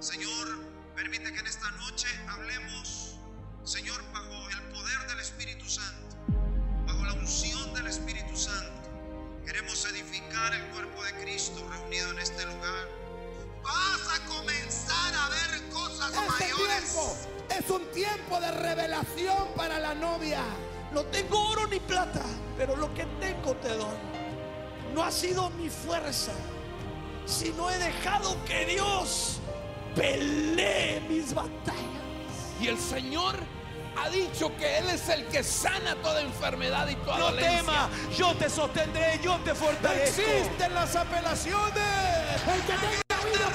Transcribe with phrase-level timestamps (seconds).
[0.00, 0.48] Señor,
[0.96, 3.16] permite que en esta noche hablemos,
[3.64, 6.16] Señor, bajo el poder del Espíritu Santo,
[6.86, 8.88] bajo la unción del Espíritu Santo.
[9.44, 12.88] Queremos edificar el cuerpo de Cristo reunido en este lugar.
[13.62, 16.92] Vas a comenzar a ver cosas Este mayores.
[16.92, 17.16] tiempo
[17.50, 20.42] es un tiempo de revelación para la novia.
[20.92, 22.24] No tengo oro ni plata,
[22.56, 23.98] pero lo que tengo te doy.
[24.94, 26.32] No ha sido mi fuerza,
[27.26, 29.39] sino he dejado que Dios
[30.00, 31.76] pelee mis batallas.
[32.60, 33.36] Y el Señor
[34.02, 37.58] ha dicho que Él es el que sana toda enfermedad y toda No dolencia.
[37.58, 40.22] tema, yo te sostendré, yo te fortalezco.
[40.22, 41.84] Existen las apelaciones.
[42.54, 43.50] El que tenga oído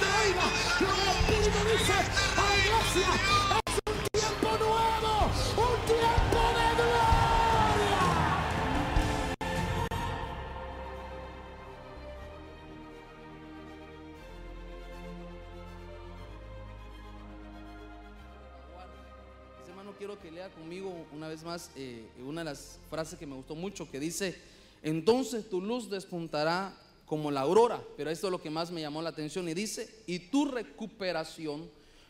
[20.81, 24.35] conmigo una vez más eh, una de las frases que me gustó mucho, que dice,
[24.81, 29.01] entonces tu luz despuntará como la aurora, pero esto es lo que más me llamó
[29.01, 31.69] la atención, y dice, y tu recuperación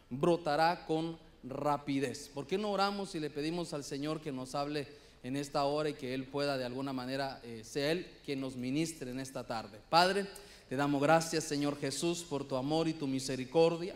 [0.09, 2.30] brotará con rapidez.
[2.33, 4.88] ¿Por qué no oramos y le pedimos al Señor que nos hable
[5.22, 8.55] en esta hora y que Él pueda de alguna manera, eh, sea Él quien nos
[8.55, 9.79] ministre en esta tarde?
[9.89, 10.25] Padre,
[10.69, 13.95] te damos gracias, Señor Jesús, por tu amor y tu misericordia.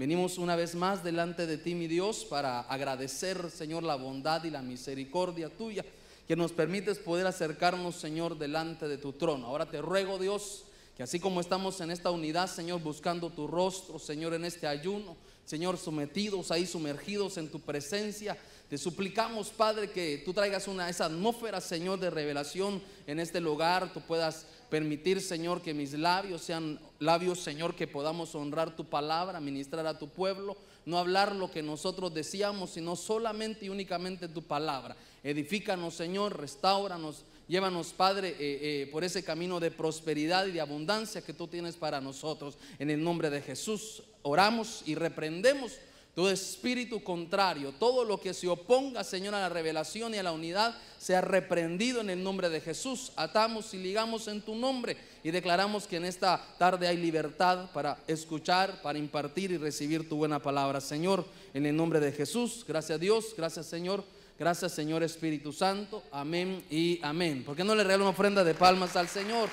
[0.00, 4.50] Venimos una vez más delante de ti, mi Dios, para agradecer, Señor, la bondad y
[4.50, 5.84] la misericordia tuya
[6.26, 9.46] que nos permites poder acercarnos, Señor, delante de tu trono.
[9.46, 10.64] Ahora te ruego, Dios,
[10.96, 15.18] que así como estamos en esta unidad, Señor, buscando tu rostro, Señor, en este ayuno,
[15.44, 18.38] Señor, sometidos ahí, sumergidos en tu presencia,
[18.70, 23.92] te suplicamos, Padre, que tú traigas una esa atmósfera, Señor, de revelación en este lugar,
[23.92, 29.40] tú puedas permitir, Señor, que mis labios sean labios, Señor, que podamos honrar tu palabra,
[29.40, 34.42] ministrar a tu pueblo, no hablar lo que nosotros decíamos, sino solamente y únicamente tu
[34.42, 34.96] palabra.
[35.22, 41.22] Edifícanos, Señor, restauranos, llévanos, Padre, eh, eh, por ese camino de prosperidad y de abundancia
[41.22, 42.56] que tú tienes para nosotros.
[42.78, 45.72] En el nombre de Jesús oramos y reprendemos
[46.20, 50.32] todo espíritu contrario, todo lo que se oponga, Señor, a la revelación y a la
[50.32, 53.10] unidad, sea reprendido en el nombre de Jesús.
[53.16, 57.96] Atamos y ligamos en tu nombre y declaramos que en esta tarde hay libertad para
[58.06, 60.82] escuchar, para impartir y recibir tu buena palabra.
[60.82, 64.04] Señor, en el nombre de Jesús, gracias a Dios, gracias Señor,
[64.38, 66.02] gracias Señor Espíritu Santo.
[66.12, 67.44] Amén y amén.
[67.44, 69.48] ¿Por qué no le regalo una ofrenda de palmas al Señor?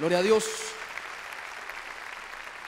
[0.00, 0.42] Gloria a Dios.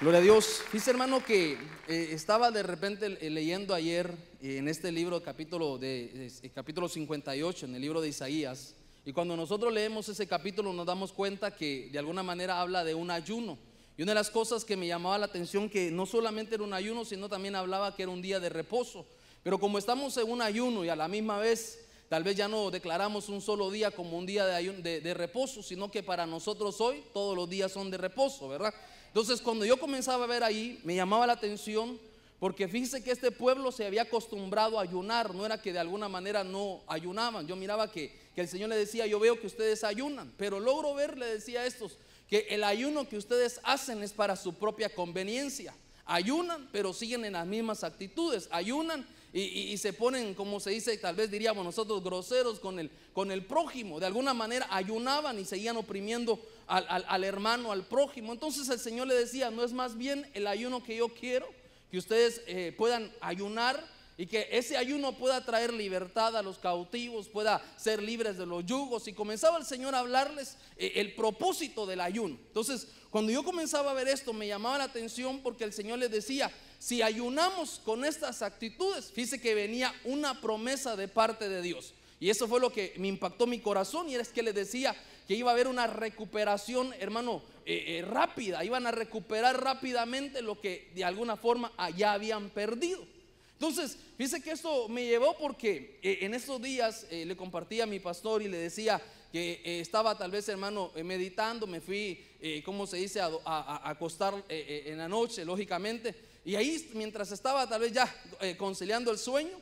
[0.01, 0.63] Gloria a Dios.
[0.73, 5.77] Dice hermano que eh, estaba de repente eh, leyendo ayer eh, en este libro, capítulo,
[5.77, 8.75] de, capítulo 58, en el libro de Isaías.
[9.05, 12.95] Y cuando nosotros leemos ese capítulo nos damos cuenta que de alguna manera habla de
[12.95, 13.59] un ayuno.
[13.99, 16.73] Y una de las cosas que me llamaba la atención que no solamente era un
[16.73, 19.07] ayuno, sino también hablaba que era un día de reposo.
[19.43, 22.71] Pero como estamos en un ayuno y a la misma vez tal vez ya no
[22.71, 26.81] declaramos un solo día como un día de, de- de reposo, sino que para nosotros
[26.81, 28.75] hoy todos los días son de reposo, ¿verdad?
[29.11, 31.99] Entonces cuando yo comenzaba a ver ahí, me llamaba la atención
[32.39, 36.09] porque fíjese que este pueblo se había acostumbrado a ayunar, no era que de alguna
[36.09, 37.47] manera no ayunaban.
[37.47, 40.95] Yo miraba que, que el Señor le decía, yo veo que ustedes ayunan, pero logro
[40.95, 41.99] ver, le decía a estos,
[42.31, 45.75] que el ayuno que ustedes hacen es para su propia conveniencia.
[46.07, 48.49] Ayunan, pero siguen en las mismas actitudes.
[48.51, 52.79] Ayunan y, y- y se ponen, como se dice, tal vez diríamos nosotros, groseros con
[52.79, 54.01] el, con el prójimo.
[54.01, 58.33] De alguna manera ayunaban y seguían oprimiendo al, al- hermano, al prójimo.
[58.33, 61.47] Entonces el Señor le decía, no es más bien el ayuno que yo quiero,
[61.91, 63.85] que ustedes eh, puedan ayunar
[64.17, 68.65] y que ese ayuno pueda traer libertad a los cautivos, pueda ser libres de los
[68.67, 69.09] yugos.
[69.09, 72.37] Y comenzaba el Señor a hablarles eh, el propósito del ayuno.
[72.49, 76.11] Entonces, cuando yo comenzaba a ver esto, me llamaba la atención porque el Señor les
[76.11, 81.95] decía, si ayunamos con estas actitudes, fíjese que venía una promesa de parte de Dios.
[82.21, 84.95] Y eso fue lo que me impactó mi corazón y es que les decía
[85.31, 88.65] que iba a haber una recuperación, hermano, eh, eh, rápida.
[88.65, 93.07] Iban a recuperar rápidamente lo que de alguna forma allá habían perdido.
[93.53, 98.01] Entonces, fíjese que esto me llevó porque eh, en estos días le compartí a mi
[98.01, 99.01] pastor y le decía
[99.31, 102.21] que estaba tal vez, hermano, meditando, me fui,
[102.65, 106.13] ¿cómo se dice?, a, a- acostar en la noche, lógicamente.
[106.45, 108.13] Y ahí, mientras estaba tal vez ya
[108.59, 109.57] conciliando el sueño,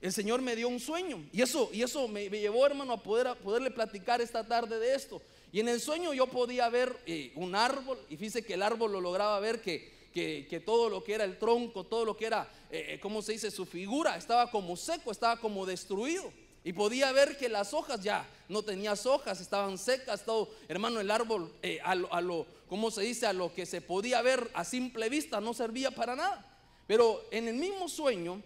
[0.00, 1.24] el Señor me dio un sueño.
[1.32, 4.94] Y eso, y eso me, llevó, hermano, a, poder, a poderle platicar esta tarde de
[4.94, 5.20] esto.
[5.52, 8.92] Y en el sueño yo podía ver eh, un árbol, y fíjese que el árbol
[8.92, 12.48] lo lograba ver que, que, todo lo que era el tronco, todo lo que era,
[12.70, 13.50] eh, eh, ¿cómo se dice?
[13.50, 16.30] Su figura estaba como seco, estaba como destruido.
[16.64, 21.10] Y podía ver que las hojas ya no tenían hojas, estaban secas, todo, hermano, el
[21.10, 21.52] árbol,
[21.82, 23.26] a, lo, a lo, ¿cómo se dice?
[23.26, 26.44] A lo que se podía ver a simple vista, no servía para nada.
[26.86, 28.42] Pero en el mismo sueño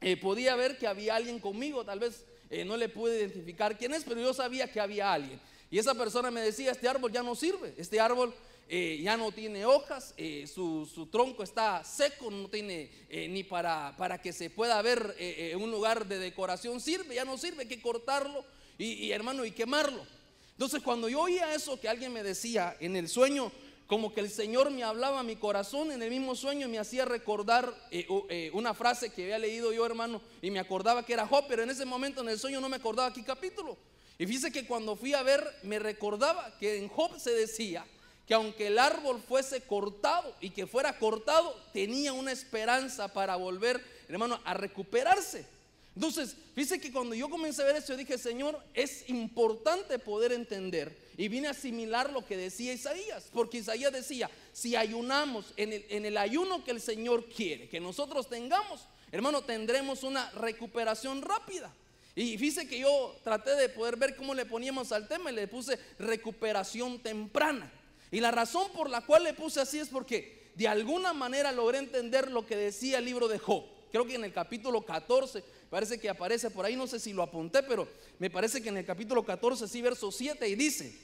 [0.00, 3.94] eh, podía ver que había alguien conmigo, tal vez eh, no le pude identificar quién
[3.94, 5.40] es, pero yo sabía que había alguien.
[5.70, 8.34] Y esa persona me decía, este árbol ya no sirve, este árbol
[8.68, 10.14] eh, ya no tiene hojas,
[10.46, 12.90] su, tronco está seco, no tiene
[13.28, 15.16] ni para, para que se pueda ver
[15.58, 18.44] un lugar de decoración, sirve, ya no sirve, hay que cortarlo
[18.78, 20.06] y, y, hermano y quemarlo.
[20.52, 23.50] Entonces cuando yo oía eso que alguien me decía en el sueño,
[23.86, 27.04] como que el Señor me hablaba a mi corazón en el mismo sueño, me hacía
[27.04, 31.26] recordar eh, eh, una frase que había leído yo, hermano, y me acordaba que era
[31.26, 33.76] Job, pero en ese momento en el sueño no me acordaba qué capítulo.
[34.18, 37.84] Y fíjese que cuando fui a ver, me recordaba que en Job se decía
[38.26, 43.84] que aunque el árbol fuese cortado y que fuera cortado, tenía una esperanza para volver,
[44.08, 45.46] hermano, a recuperarse.
[45.94, 50.32] Entonces, fíjese que cuando yo comencé a ver eso, yo dije, Señor, es importante poder
[50.32, 51.03] entender.
[51.16, 55.72] Y vine a asimilar lo que decía Isaías, porque Isaías decía, si ayunamos en
[56.04, 61.72] el, ayuno que el Señor quiere, que nosotros tengamos, hermano, tendremos una recuperación rápida.
[62.16, 65.48] Y fíjese que yo traté de poder ver cómo le poníamos al tema y le
[65.48, 67.72] puse recuperación temprana.
[68.10, 71.78] Y la razón por la cual le puse así es porque de alguna manera logré
[71.78, 73.64] entender lo que decía el libro de Job.
[73.90, 77.20] Creo que en el capítulo 14, parece que aparece por ahí, no sé si lo
[77.20, 77.88] apunté, pero
[78.20, 80.96] me parece que en el capítulo 14, sí, verso 7, y dice,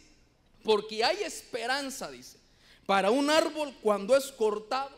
[0.62, 2.38] porque hay esperanza, dice,
[2.87, 4.93] para un árbol cuando es cortado,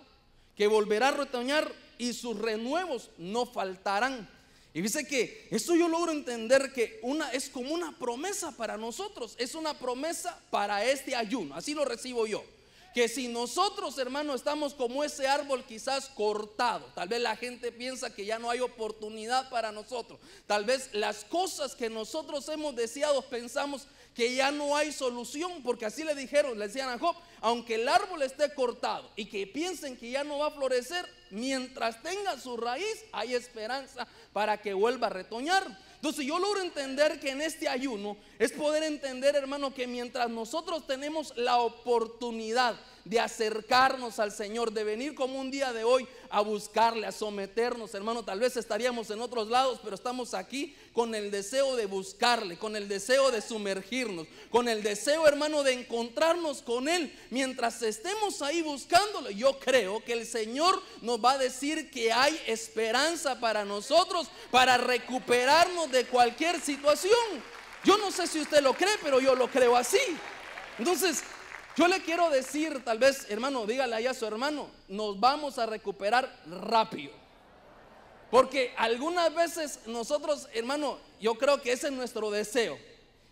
[0.55, 4.29] que volverá a retoñar y sus renuevos no faltarán.
[4.75, 9.37] Y dice que eso yo logro entender que una es como una promesa para nosotros,
[9.39, 12.45] es una promesa para este ayuno, así lo recibo yo.
[12.95, 18.15] Que si nosotros, hermano, estamos como ese árbol quizás cortado, tal vez la gente piensa
[18.15, 20.21] que ya no hay oportunidad para nosotros.
[20.47, 25.87] Tal vez las cosas que nosotros hemos deseado pensamos que ya no hay solución, porque
[25.87, 29.97] así le dijeron, le decían a Job, aunque el árbol esté cortado y que piensen
[29.97, 35.07] que ya no va a florecer, mientras tenga su raíz hay esperanza para que vuelva
[35.07, 35.67] a retoñar.
[35.95, 40.85] Entonces yo logro entender que en este ayuno es poder entender, hermano, que mientras nosotros
[40.85, 42.75] tenemos la oportunidad
[43.05, 47.95] de acercarnos al Señor, de venir como un día de hoy a buscarle, a someternos,
[47.95, 52.59] hermano, tal vez estaríamos en otros lados, pero estamos aquí con el deseo de buscarle,
[52.59, 57.17] con el deseo de sumergirnos, con el deseo, hermano, de encontrarnos con Él.
[57.31, 62.41] Mientras estemos ahí buscándolo, yo creo que el Señor nos va a decir que hay
[62.49, 67.52] esperanza para nosotros, para recuperarnos de cualquier situación.
[67.85, 69.99] Yo no sé si usted lo cree, pero yo lo creo así.
[70.79, 71.23] Entonces,
[71.77, 75.67] yo le quiero decir, tal vez, hermano, dígale ahí a su hermano, nos vamos a
[75.67, 77.13] recuperar rápido.
[78.31, 82.79] Porque algunas veces nosotros, hermano, yo creo que ese es nuestro deseo.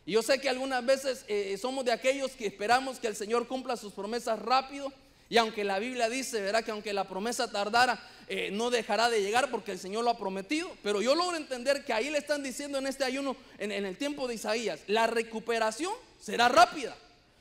[0.04, 3.46] Y yo sé que algunas veces eh, somos de aquellos que esperamos que el Señor
[3.46, 4.92] cumpla sus promesas rápido.
[5.30, 9.22] Y aunque la Biblia dice, verá que aunque la promesa tardara, eh, no dejará de
[9.22, 10.76] llegar porque el Señor lo ha prometido.
[10.82, 13.96] Pero yo logro entender que ahí le están diciendo en este ayuno, en, en el
[13.96, 16.96] tiempo de Isaías, la recuperación será rápida.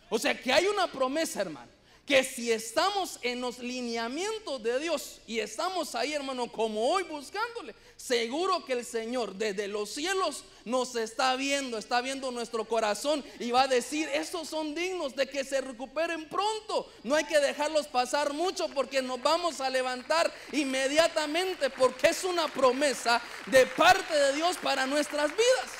[0.09, 1.71] O sea que hay una promesa, hermano.
[2.05, 7.73] Que si estamos en los lineamientos de Dios y estamos ahí, hermano, como hoy buscándole,
[7.95, 13.49] seguro que el Señor desde los cielos nos está viendo, está viendo nuestro corazón y
[13.51, 16.91] va a decir, estos son dignos de que se recuperen pronto.
[17.03, 22.47] No hay que dejarlos pasar mucho porque nos vamos a levantar inmediatamente porque es una
[22.47, 25.71] promesa de parte de Dios para nuestras vidas.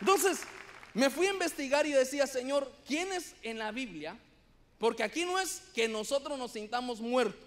[0.00, 0.40] Entonces,
[0.92, 4.18] me fui a investigar y decía, Señor, ¿quiénes en la Biblia?
[4.78, 7.40] Porque aquí no es que nosotros nos sintamos muertos.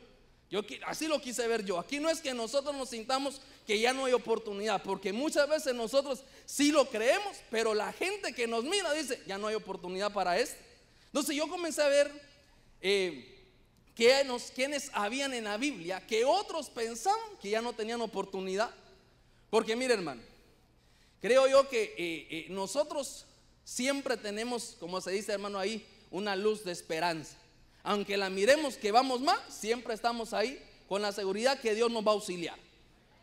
[0.50, 1.78] Yo así lo quise ver yo.
[1.78, 5.76] Aquí no es que nosotros nos sintamos que ya no hay oportunidad, porque muchas veces
[5.76, 10.14] nosotros sí lo creemos, pero la gente que nos mira dice, ya no hay oportunidad
[10.14, 10.56] para esto.
[11.08, 12.10] Entonces yo comencé a ver
[12.80, 13.46] eh,
[13.94, 18.72] que nos, quienes habían en la Biblia, que otros pensaban que ya no tenían oportunidad.
[19.50, 20.22] Porque mire hermano,
[21.22, 23.26] creo yo que eh, eh, nosotros
[23.66, 27.36] siempre tenemos, como se dice hermano ahí, una luz de esperanza.
[27.84, 30.58] Aunque la miremos que vamos mal, siempre estamos ahí
[30.88, 32.67] con la seguridad que Dios nos va a auxiliar.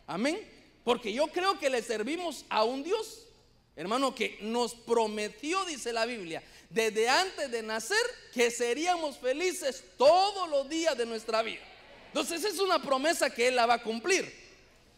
[0.07, 0.39] Amén.
[0.85, 3.27] Porque yo creo que le servimos a un Dios,
[3.75, 7.97] hermano, que nos prometió, dice la Biblia, desde antes de nacer,
[8.33, 11.63] que seríamos felices todos los días de nuestra vida.
[12.09, 14.33] Entonces es una promesa que Él la va a cumplir.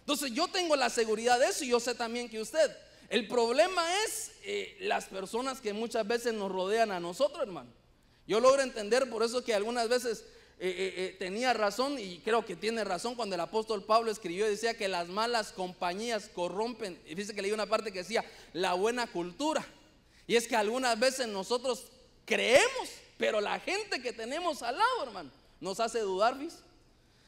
[0.00, 2.76] Entonces yo tengo la seguridad de eso y yo sé también que usted.
[3.08, 7.70] El problema es eh, las personas que muchas veces nos rodean a nosotros, hermano.
[8.26, 10.24] Yo logro entender por eso que algunas veces
[10.58, 14.46] eh, eh, eh, tenía razón y creo que tiene razón cuando el apóstol Pablo escribió
[14.46, 16.98] y decía que las malas compañías corrompen.
[17.04, 19.66] Y fíjese que leí una parte que decía la buena cultura.
[20.26, 21.88] Y es que algunas veces nosotros
[22.24, 26.38] creemos, pero la gente que tenemos al lado, hermano, nos hace dudar.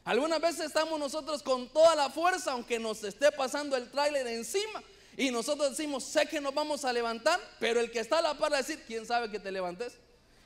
[0.04, 4.82] Algunas veces estamos nosotros con toda la fuerza, aunque nos esté pasando el tráiler encima.
[5.18, 8.38] Y nosotros decimos, sé que nos vamos a levantar, pero el que está a la
[8.38, 9.98] par de decir, ¿quién sabe que te levantes?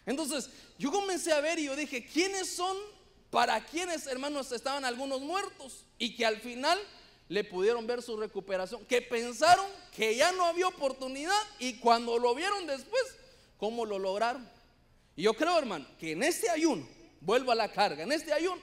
[0.06, 2.76] Entonces, yo comencé a ver y yo dije, ¿quiénes son
[3.30, 5.84] para quienes, hermanos, estaban algunos muertos?
[5.98, 6.78] Y que al final
[7.28, 12.34] le pudieron ver su recuperación, que pensaron que ya no había oportunidad y cuando lo
[12.34, 13.02] vieron después,
[13.56, 14.46] ¿cómo lo lograron?
[15.16, 16.86] Y yo creo, hermano, que en este ayuno,
[17.20, 18.60] vuelvo a la carga, en este ayuno,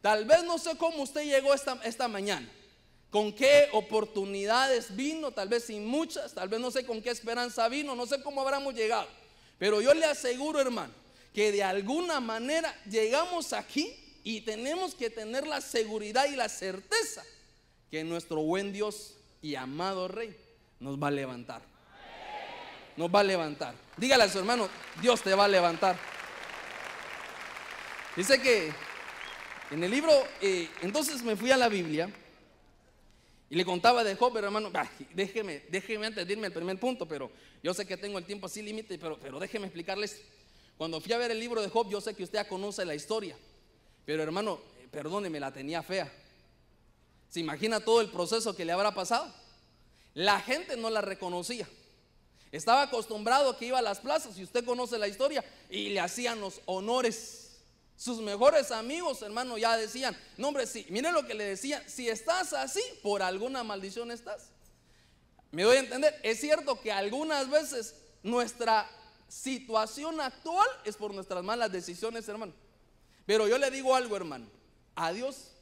[0.00, 2.48] tal vez no sé cómo usted llegó esta, esta mañana,
[3.10, 7.68] con qué oportunidades vino, tal vez sin muchas, tal vez no sé con qué esperanza
[7.68, 9.08] vino, no sé cómo habremos llegado,
[9.62, 10.92] pero yo le aseguro, hermano,
[11.32, 17.22] que de alguna manera llegamos aquí y tenemos que tener la seguridad y la certeza
[17.88, 20.36] que nuestro buen Dios y amado Rey
[20.80, 21.62] nos va a levantar.
[22.96, 23.76] Nos va a levantar.
[23.96, 24.68] Dígale a su hermano,
[25.00, 25.96] Dios te va a levantar.
[28.16, 28.72] Dice que
[29.70, 32.10] en el libro, eh, entonces me fui a la Biblia
[33.52, 34.72] y le contaba de Job, pero hermano,
[35.12, 37.30] déjeme, déjeme antes de irme al primer punto, pero
[37.62, 40.22] yo sé que tengo el tiempo así límite, pero, pero déjeme explicarles.
[40.78, 43.36] Cuando fui a ver el libro de Job, yo sé que usted conoce la historia,
[44.06, 46.10] pero hermano, eh, perdóneme, la tenía fea.
[47.28, 49.30] ¿Se imagina todo el proceso que le habrá pasado?
[50.14, 51.68] La gente no la reconocía.
[52.52, 56.00] Estaba acostumbrado a que iba a las plazas, y usted conoce la historia, y le
[56.00, 57.41] hacían los honores.
[58.02, 62.08] Sus mejores amigos, hermano, ya decían, no hombre, sí, mire lo que le decían, si
[62.08, 64.48] estás así, por alguna maldición estás.
[65.52, 67.94] Me doy a entender, es cierto que algunas veces
[68.24, 68.90] nuestra
[69.28, 72.52] situación actual es por nuestras malas decisiones, hermano.
[73.24, 74.46] Pero yo le digo algo, hermano,
[74.96, 75.52] a Dios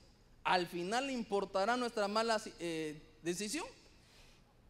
[0.42, 3.66] al final le importará nuestra mala eh, decisión.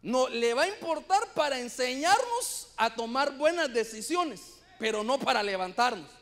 [0.02, 6.19] No, le va a importar para enseñarnos a tomar buenas decisiones, pero no para levantarnos.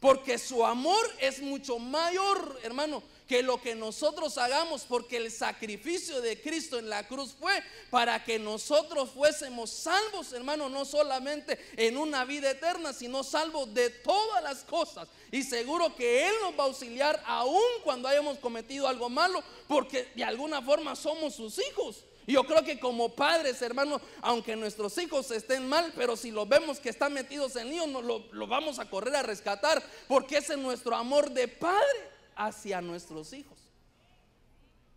[0.00, 6.22] Porque su amor es mucho mayor, hermano, que lo que nosotros hagamos, porque el sacrificio
[6.22, 11.98] de Cristo en la cruz fue para que nosotros fuésemos salvos, hermano, no solamente en
[11.98, 15.06] una vida eterna, sino salvos de todas las cosas.
[15.30, 20.08] Y seguro que Él nos va a auxiliar aún cuando hayamos cometido algo malo, porque
[20.16, 22.04] de alguna forma somos sus hijos.
[22.30, 26.78] Yo creo que como padres, hermanos, aunque nuestros hijos estén mal, pero si lo vemos
[26.78, 30.58] que están metidos en lío, no, lo vamos a correr a rescatar, porque ese es
[30.58, 33.58] nuestro amor de padre hacia nuestros hijos.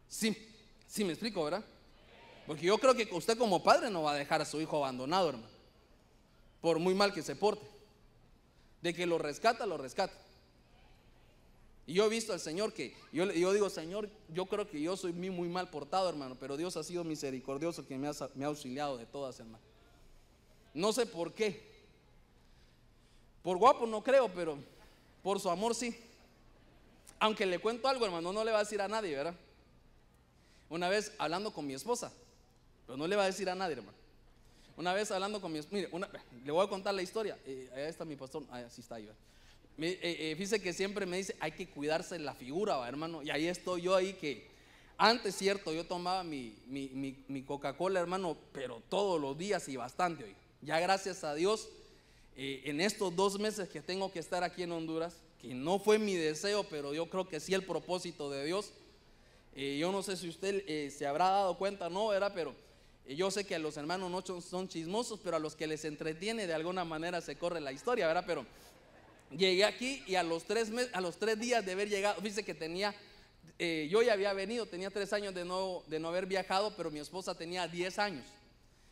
[0.07, 0.37] Sí,
[0.87, 1.65] sí me explico, ¿verdad?
[2.45, 5.29] Porque yo creo que usted como padre no va a dejar a su hijo abandonado,
[5.29, 5.49] hermano,
[6.61, 7.65] por muy mal que se porte.
[8.81, 10.13] De que lo rescata, lo rescata.
[11.85, 15.11] Y yo he visto al Señor que, yo, digo, Señor, yo creo que yo soy
[15.11, 18.97] muy, mal portado, hermano, pero Dios ha sido misericordioso que me ha, me ha auxiliado
[18.97, 19.63] de todas, hermano.
[20.73, 21.73] No sé por qué.
[23.43, 24.57] Por guapo no creo, pero
[25.21, 25.95] por su amor sí.
[27.19, 29.35] Aunque le cuento algo, hermano, no le va a decir a nadie, ¿verdad?
[30.69, 32.11] Una vez hablando con mi esposa,
[32.87, 33.97] pero no le va a decir a nadie, hermano.
[34.75, 36.09] Una vez hablando con mi esposa, mire, una,
[36.43, 37.37] le voy a contar la historia.
[37.45, 39.19] Eh, ahí está mi pastor, ahí sí está ahí, ¿verdad?
[39.79, 43.23] Eh, eh, fíjese que siempre me dice, hay que cuidarse la figura, hermano.
[43.23, 44.47] Y ahí estoy yo ahí que
[44.97, 50.35] antes, cierto, yo tomaba mi, mi, Coca-Cola, hermano, pero todos los días y bastante hoy.
[50.61, 51.67] Ya gracias a Dios,
[52.37, 55.97] eh, en estos dos meses que tengo que estar aquí en Honduras, que no fue
[55.99, 58.71] mi deseo, pero yo creo que sí el propósito de Dios.
[59.55, 62.31] yo no sé si usted se habrá dado cuenta, no, ¿verdad?
[62.33, 62.55] Pero
[63.07, 66.47] yo sé que a los hermanos no son chismosos, pero a los que les entretiene
[66.47, 68.23] de alguna manera se corre la historia, ¿verdad?
[68.25, 68.45] Pero
[69.31, 72.53] Llegué aquí y a los tres, a los tres días de haber llegado, dice que
[72.53, 72.93] tenía,
[73.57, 76.91] eh, yo ya había venido, tenía tres años de no, de no haber viajado, pero
[76.91, 78.25] mi esposa tenía diez años.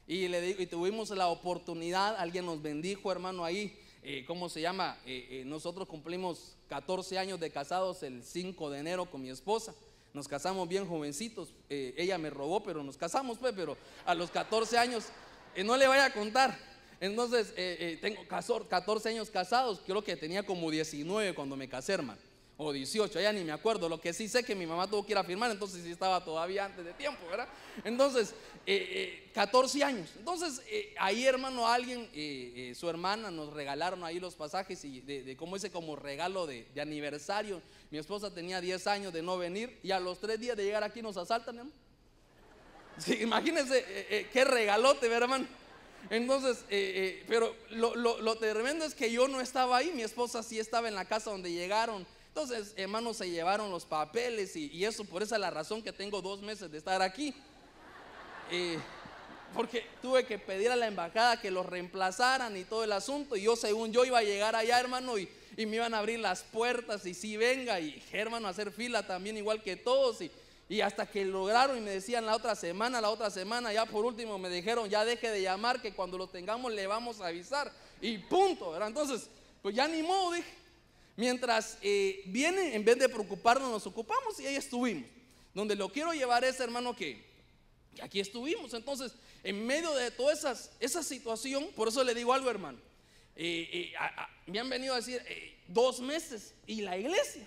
[0.08, 4.98] Y, le y tuvimos la oportunidad, alguien nos bendijo, hermano, ahí, eh, ¿cómo se llama?
[5.06, 9.76] Eh, nosotros cumplimos 14 años de casados el 5 de enero con mi esposa.
[10.14, 11.54] Nos casamos bien jovencitos.
[11.70, 15.06] ella me robó, pero nos casamos, pues, pero a los 14 años,
[15.64, 16.71] no le vaya a contar.
[17.02, 21.94] Entonces, eh, eh, tengo 14 años casados, creo que tenía como 19 cuando me casé,
[21.94, 22.22] hermano.
[22.58, 23.90] O 18, ya ni me acuerdo.
[23.90, 26.24] Lo que sí sé que mi mamá tuvo que ir a firmar, entonces sí estaba
[26.24, 27.48] todavía antes de tiempo, ¿verdad?
[27.84, 28.36] Entonces,
[29.34, 30.12] 14 eh, años.
[30.16, 30.62] Entonces,
[31.00, 32.08] ahí, hermano, alguien,
[32.76, 37.64] su hermana, nos regalaron ahí los pasajes y de, como ese como regalo de, aniversario.
[37.90, 40.84] Mi esposa tenía 10 años de no venir y a los 3 días de llegar
[40.84, 41.76] aquí nos asaltan, hermano.
[43.20, 45.61] imagínense qué regalote, ¿verdad, hermano?
[46.12, 50.44] Entonces, eh, eh, pero lo, lo, tremendo es que yo no estaba ahí, mi esposa
[50.44, 52.06] sí estaba en la casa donde llegaron.
[52.28, 56.22] Entonces, hermanos, se llevaron los papeles y, eso, por esa es la razón que tengo
[56.22, 57.34] dos meses de estar aquí.
[58.52, 58.78] Eh,
[59.54, 63.38] porque tuve que pedir a la embajada que los reemplazaran y todo el asunto.
[63.38, 66.20] Y yo, según yo, iba a llegar allá, hermano, y, y me iban a abrir
[66.20, 70.32] las puertas y sí venga y hermano hacer fila también igual que todos y,
[70.72, 74.06] y hasta que lograron y me decían la otra semana, la otra semana, ya por
[74.06, 77.70] último me dijeron ya deje de llamar que cuando lo tengamos le vamos a avisar
[78.00, 78.88] y punto, ¿verdad?
[78.88, 79.28] Entonces,
[79.62, 80.50] pues ya ni modo, dije.
[81.18, 85.10] Mientras eh, viene, en vez de preocuparnos, nos ocupamos y ahí estuvimos.
[85.54, 87.22] Donde lo quiero llevar es, hermano, que,
[88.02, 88.74] aquí estuvimos.
[88.74, 89.12] Entonces,
[89.44, 92.80] en medio de toda esas, esa situación, por eso le digo algo, hermano.
[93.36, 93.94] Eh, eh,
[94.46, 95.22] me han venido a decir
[95.68, 97.46] dos meses y la iglesia.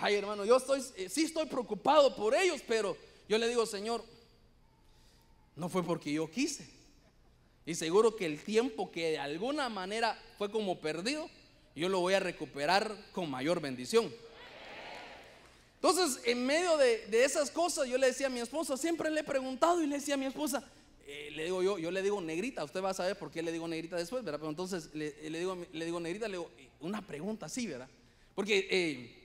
[0.00, 2.96] Ay, hermano, yo estoy, eh, sí estoy preocupado por ellos, pero
[3.28, 4.02] yo le digo, Señor,
[5.56, 6.66] no fue porque yo quise.
[7.66, 11.28] Y seguro que el tiempo que de alguna manera fue como perdido,
[11.76, 14.10] yo lo voy a recuperar con mayor bendición.
[15.74, 19.20] Entonces, en medio de, de esas cosas, yo le decía a mi esposa, siempre le
[19.20, 20.64] he preguntado y le decía a mi esposa,
[21.06, 23.52] eh, le digo yo, yo le digo negrita, usted va a saber por qué le
[23.52, 24.38] digo negrita después, ¿verdad?
[24.38, 27.88] Pero entonces le, le digo, le digo negrita, le digo, eh, una pregunta así, ¿verdad?
[28.34, 29.19] Porque eh,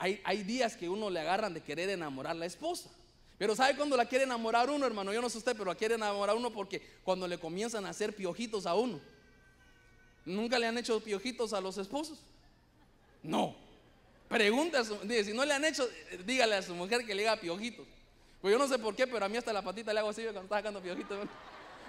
[0.00, 2.88] hay, días que uno le agarran de querer enamorar a la esposa.
[3.36, 5.12] Pero ¿sabe cuando la quiere enamorar uno, hermano?
[5.12, 8.14] Yo no sé usted, pero la quiere enamorar uno porque cuando le comienzan a hacer
[8.16, 9.00] piojitos a uno.
[10.24, 12.18] ¿Nunca le han hecho piojitos a los esposos?
[13.22, 13.54] No.
[14.28, 17.14] Pregunte a su, dice, si no le han hecho, eh, dígale a su mujer que
[17.14, 17.86] le haga piojitos.
[18.40, 20.22] Pues yo no sé por qué, pero a mí hasta la patita le hago así
[20.22, 21.26] cuando está sacando piojitos.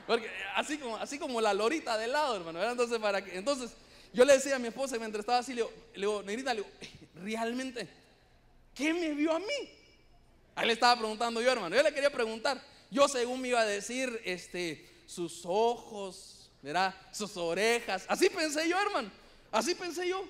[0.06, 2.62] Porque eh, así como, así como la lorita de lado, hermano.
[2.62, 3.72] Entonces, para que, entonces,
[4.14, 6.62] yo le decía a mi esposa mientras estaba así, le digo, le digo, negrita, le
[6.62, 6.74] digo,
[7.16, 7.88] realmente,
[8.74, 9.70] ¿qué me vio a mí?
[10.56, 11.76] Ahí le estaba preguntando yo, hermano.
[11.76, 12.62] Yo le quería preguntar.
[12.90, 16.94] Yo según me iba a decir, este, sus ojos, ¿verdad?
[17.12, 18.06] Sus orejas.
[18.08, 19.10] Así pensé yo, hermano.
[19.52, 20.26] Así pensé yo.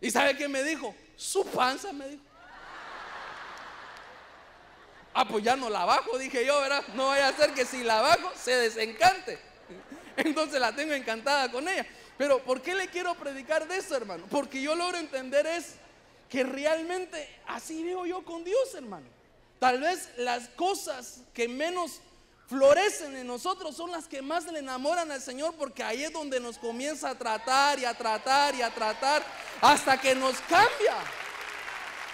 [0.00, 0.94] ¿Y sabe qué me dijo?
[1.16, 2.22] Su panza, me dijo.
[5.12, 6.84] Ah, pues ya no la bajo, dije yo, ¿verdad?
[6.94, 9.38] No vaya a ser que si la bajo se desencante.
[10.18, 11.86] Entonces la tengo encantada con ella.
[12.18, 14.26] Pero ¿por qué le quiero predicar de eso, hermano?
[14.30, 15.76] Porque yo logro entender es
[16.28, 19.06] que realmente así veo yo con Dios, hermano.
[19.58, 22.00] Tal vez las cosas que menos
[22.48, 26.38] florecen en nosotros son las que más le enamoran al Señor porque ahí es donde
[26.40, 29.24] nos comienza a tratar y a tratar y a tratar
[29.60, 30.96] hasta que nos cambia.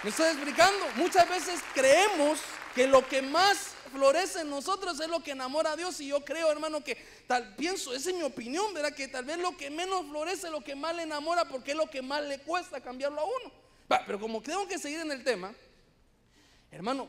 [0.03, 0.85] ¿Me estoy explicando?
[0.95, 2.39] Muchas veces creemos
[2.75, 6.25] que lo que más florece en nosotros es lo que enamora a Dios y yo
[6.25, 8.93] creo, hermano, que tal pienso, esa es mi opinión, ¿verdad?
[8.93, 11.77] Que tal vez lo que menos florece es lo que más le enamora porque es
[11.77, 13.62] lo que más le cuesta cambiarlo a uno.
[14.05, 15.53] Pero como tengo que seguir en el tema,
[16.71, 17.07] hermano,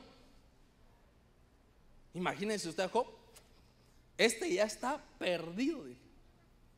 [2.12, 3.06] imagínense usted Job,
[4.18, 5.84] este ya está perdido,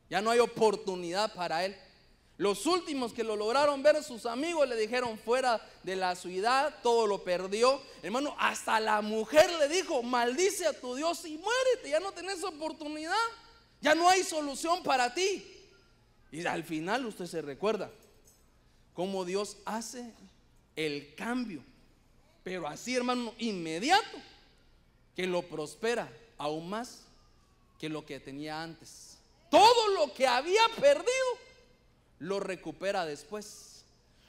[0.09, 1.75] ya no hay oportunidad para él.
[2.37, 7.07] Los últimos que lo lograron ver, sus amigos le dijeron fuera de la ciudad, todo
[7.07, 7.81] lo perdió.
[8.03, 12.43] Hermano, hasta la mujer le dijo, maldice a tu Dios y muérete, ya no tenés
[12.43, 13.15] oportunidad,
[13.81, 15.43] ya no hay solución para ti.
[16.31, 17.89] Y al final usted se recuerda
[18.97, 20.11] cómo Dios hace
[20.75, 21.61] el cambio,
[22.43, 24.17] pero así hermano, inmediato,
[25.15, 27.01] que lo prospera aún más
[27.79, 29.19] que lo que tenía antes.
[29.51, 31.27] Todo lo que había perdido
[32.17, 33.83] lo recupera después.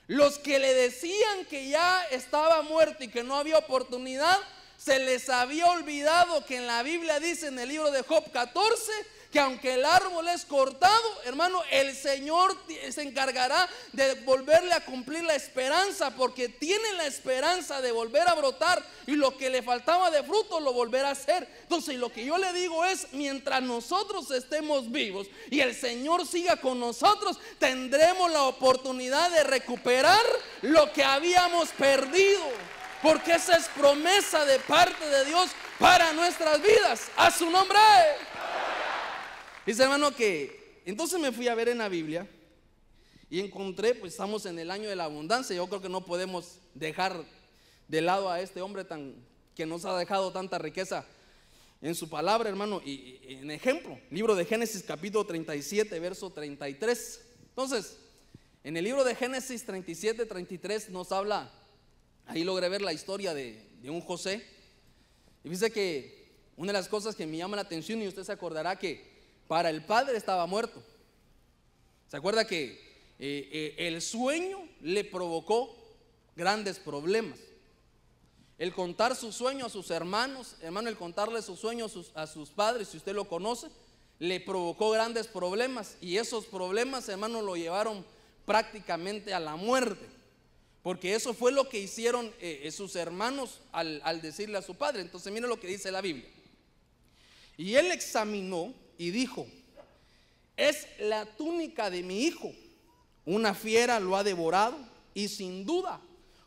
[0.06, 4.36] Los que le decían que ya estaba muerto y que no había oportunidad,
[4.76, 8.92] se les había olvidado que en la Biblia dice en el libro de Job 14
[9.30, 12.56] que aunque el árbol es cortado, hermano, el Señor
[12.90, 18.34] se encargará de volverle a cumplir la esperanza, porque tiene la esperanza de volver a
[18.34, 21.46] brotar y lo que le faltaba de fruto lo volverá a hacer.
[21.62, 26.56] Entonces, lo que yo le digo es, mientras nosotros estemos vivos y el Señor siga
[26.56, 30.24] con nosotros, tendremos la oportunidad de recuperar
[30.62, 32.44] lo que habíamos perdido.
[33.02, 37.02] Porque esa es promesa de parte de Dios para nuestras vidas.
[37.16, 37.78] A su nombre.
[39.68, 42.26] Dice hermano que entonces me fui a ver en la Biblia
[43.28, 45.54] y encontré, pues estamos en el año de la abundancia.
[45.54, 47.22] Yo creo que no podemos dejar
[47.86, 49.14] de lado a este hombre tan
[49.54, 51.04] que nos ha dejado tanta riqueza
[51.82, 52.80] en su palabra, hermano.
[52.82, 57.20] Y, en ejemplo, libro de Génesis capítulo 37, verso 33.
[57.50, 57.98] Entonces,
[58.64, 61.52] en el libro de Génesis 37, 33 nos habla,
[62.24, 64.42] ahí logré ver la historia de, de un José.
[65.44, 68.32] Y dice que una de las cosas que me llama la atención, y usted se
[68.32, 69.17] acordará que
[69.48, 70.80] para el padre estaba muerto.
[72.06, 72.66] ¿Se acuerda que
[73.18, 75.74] eh, eh, el sueño le provocó
[76.36, 77.40] grandes problemas?
[78.58, 82.88] El contar su sueño a sus hermanos, hermano, el contarle su sueño a sus, padres,
[82.88, 83.68] si usted lo conoce,
[84.18, 85.96] le provocó grandes problemas.
[86.00, 88.04] Y esos problemas, hermano, lo llevaron
[88.44, 90.06] prácticamente a la muerte.
[90.82, 95.02] Porque eso fue lo que hicieron eh, sus hermanos al, al decirle a su padre.
[95.02, 96.28] Entonces, mire lo que dice la Biblia.
[97.56, 99.46] Y él examinó y dijo,
[100.56, 102.52] es la túnica de mi hijo
[103.28, 104.78] una fiera lo ha devorado
[105.12, 106.00] y sin duda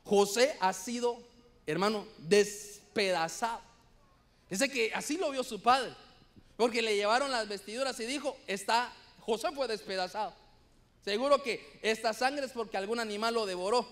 [0.03, 1.21] José ha sido,
[1.67, 3.61] hermano, despedazado.
[4.49, 5.93] Dice que así lo vio su padre,
[6.57, 10.33] porque le llevaron las vestiduras y dijo, está, José fue despedazado.
[11.05, 13.87] Seguro que esta sangre es porque algún animal lo devoró.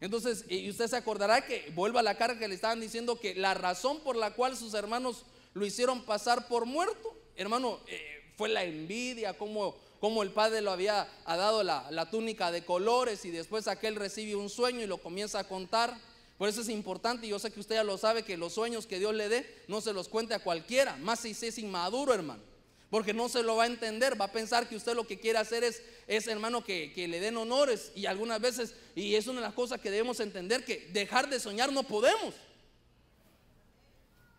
[0.00, 3.36] Entonces, y usted se acordará que vuelva a la carga que le estaban diciendo que
[3.36, 8.48] la razón por la cual sus hermanos lo hicieron pasar por muerto, hermano, eh, fue
[8.48, 9.74] la envidia, como,
[10.22, 14.36] el padre lo había ha dado la, la túnica de colores y después aquel recibe
[14.36, 15.98] un sueño y lo comienza a contar.
[16.38, 18.86] Por eso es importante, y yo sé que usted ya lo sabe, que los sueños
[18.86, 22.42] que Dios le dé no se los cuente a cualquiera, más si es inmaduro, hermano.
[22.90, 25.38] Porque no se lo va a entender, va a pensar que usted lo que quiere
[25.38, 27.90] hacer es, es hermano, que, que le den honores.
[27.96, 31.40] Y algunas veces, y es una de las cosas que debemos entender, que dejar de
[31.40, 32.34] soñar no podemos.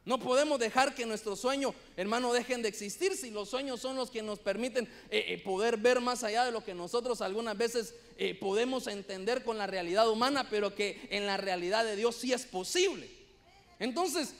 [0.08, 4.10] No podemos dejar que nuestros sueños, hermano, dejen de existir si los sueños son los
[4.10, 7.94] que nos permiten eh, eh, poder ver más allá de lo que nosotros algunas veces
[8.18, 12.32] eh, podemos entender con la realidad humana, pero que en la realidad de Dios sí
[12.32, 13.10] es posible.
[13.80, 14.34] Entonces,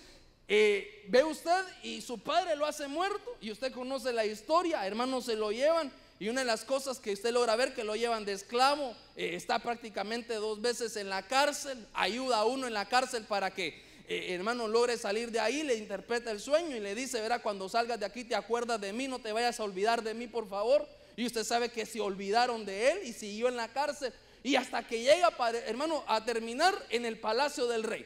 [0.48, 5.36] ve usted y su padre lo hace muerto y usted conoce la historia, hermanos se
[5.36, 8.32] lo llevan y una de las cosas que usted logra ver que lo llevan de
[8.32, 13.54] esclavo, está prácticamente dos veces en la cárcel, ayuda a uno en la cárcel para
[13.54, 17.42] que eh, hermano, logre salir de ahí, le interpreta el sueño y le dice, verá,
[17.42, 20.28] cuando salgas de aquí te acuerdas de mí, no te vayas a olvidar de mí,
[20.28, 20.88] por favor.
[21.18, 24.14] Y usted sabe que se olvidaron de él y siguió en la cárcel.
[24.44, 25.30] Y hasta que llega,
[25.66, 28.06] hermano, a terminar en el palacio del rey.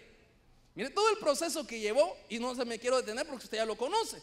[0.74, 3.66] Mire todo el proceso que llevó, y no se me quiero detener porque usted ya
[3.66, 4.22] lo conoce.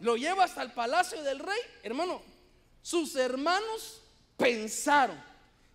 [0.00, 2.22] Lo lleva hasta el palacio del rey, hermano.
[2.82, 4.02] Sus hermanos
[4.36, 5.22] pensaron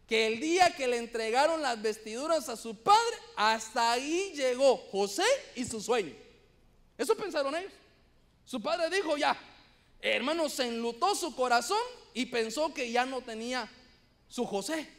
[0.07, 5.23] que el día que le entregaron las vestiduras a su padre, hasta ahí llegó José
[5.55, 6.13] y su sueño.
[6.97, 7.71] Eso pensaron ellos.
[8.43, 9.33] Su padre dijo ya,
[10.01, 11.79] hermano, se enlutó su corazón
[12.13, 13.71] y pensó que ya no tenía
[14.27, 14.89] su José.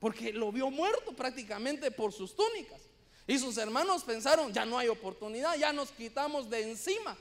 [0.00, 2.80] Porque lo vio muerto prácticamente por sus túnicas.
[3.28, 7.16] Y sus hermanos pensaron, ya no hay oportunidad, ya nos quitamos de encima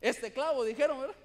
[0.00, 1.16] este clavo, dijeron, ¿verdad?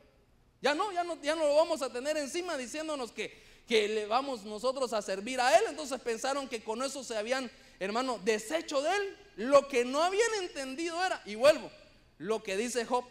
[0.61, 4.05] Ya no, ya no, ya no lo vamos a tener encima diciéndonos que que le
[4.05, 5.65] vamos nosotros a servir a Él.
[5.69, 9.17] Entonces pensaron que con eso se habían, hermano, deshecho de Él.
[9.37, 11.69] Lo que no habían entendido era, y vuelvo,
[12.17, 13.05] lo que dice Job,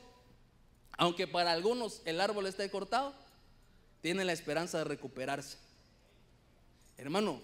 [0.92, 3.14] aunque para algunos el árbol esté cortado,
[4.00, 5.58] tiene la esperanza de recuperarse.
[6.96, 7.40] Hermano,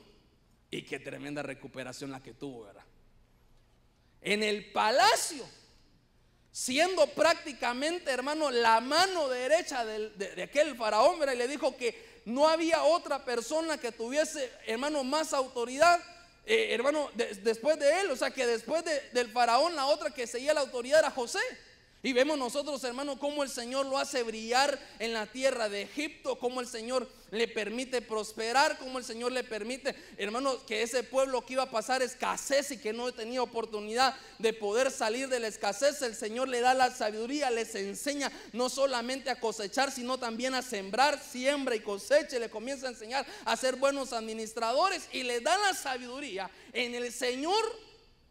[0.70, 2.84] y qué tremenda recuperación la que tuvo, ¿verdad?
[4.22, 5.44] En el palacio,
[6.52, 11.34] siendo prácticamente, hermano, la mano derecha de, aquel faraón, ¿verdad?
[11.34, 16.00] y le dijo que no había otra persona que tuviese, hermano, más autoridad,
[16.46, 17.10] eh, hermano,
[17.42, 18.10] después de él.
[18.10, 21.40] O sea, que después del faraón, la otra que seguía la autoridad era José.
[22.02, 26.38] Y vemos nosotros, hermano, cómo el Señor lo hace brillar en la tierra de Egipto,
[26.38, 31.44] cómo el Señor le permite prosperar, cómo el Señor le permite, hermano, que ese pueblo
[31.44, 35.48] que iba a pasar escasez y que no tenía oportunidad de poder salir de la
[35.48, 40.54] escasez, el Señor le da la sabiduría, les enseña no solamente a cosechar, sino también
[40.54, 45.40] a sembrar, siembra y coseche, le comienza a enseñar a ser buenos administradores y le
[45.40, 47.62] da la sabiduría en el Señor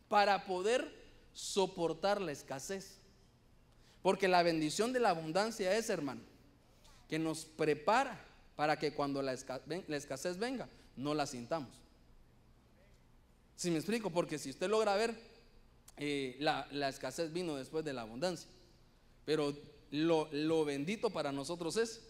[0.07, 0.91] para poder
[1.33, 2.98] soportar la escasez.
[4.01, 6.21] Porque la bendición de la abundancia es, hermano,
[7.09, 8.19] que nos prepara
[8.55, 11.69] para que cuando la, escasez venga, no la sintamos.
[13.55, 15.15] Si me explico, porque si usted logra ver,
[15.97, 18.49] eh, la, escasez vino después de la abundancia.
[19.25, 19.53] Pero
[19.91, 22.01] lo, lo bendito para nosotros es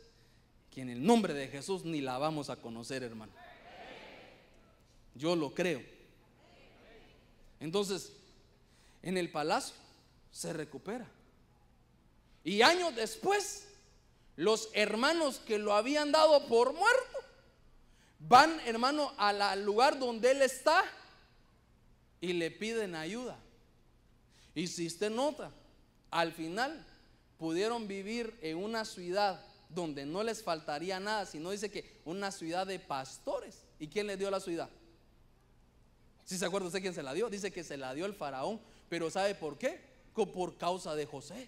[0.70, 3.34] que en el nombre de Jesús ni la vamos a conocer, hermano.
[5.16, 5.82] Yo lo creo.
[7.60, 8.14] Entonces,
[9.02, 9.76] en el palacio
[10.32, 11.08] se recupera.
[12.44, 13.68] Y años después,
[14.36, 17.18] los hermanos que lo habían dado por muerto
[18.20, 20.84] van, hermano, al lugar donde él está
[22.22, 23.38] y le piden ayuda.
[24.56, 25.52] Y si usted nota,
[26.12, 26.86] al final
[27.38, 32.66] pudieron vivir en una ciudad donde no les faltaría nada, sino dice que una ciudad
[32.66, 33.64] de pastores.
[33.80, 34.70] ¿Y quién le dio la ciudad?
[36.26, 38.60] Si se acuerda usted quién se la dio, dice que se la dio el faraón,
[38.90, 39.88] pero ¿sabe por qué?
[40.14, 41.48] Por causa de José.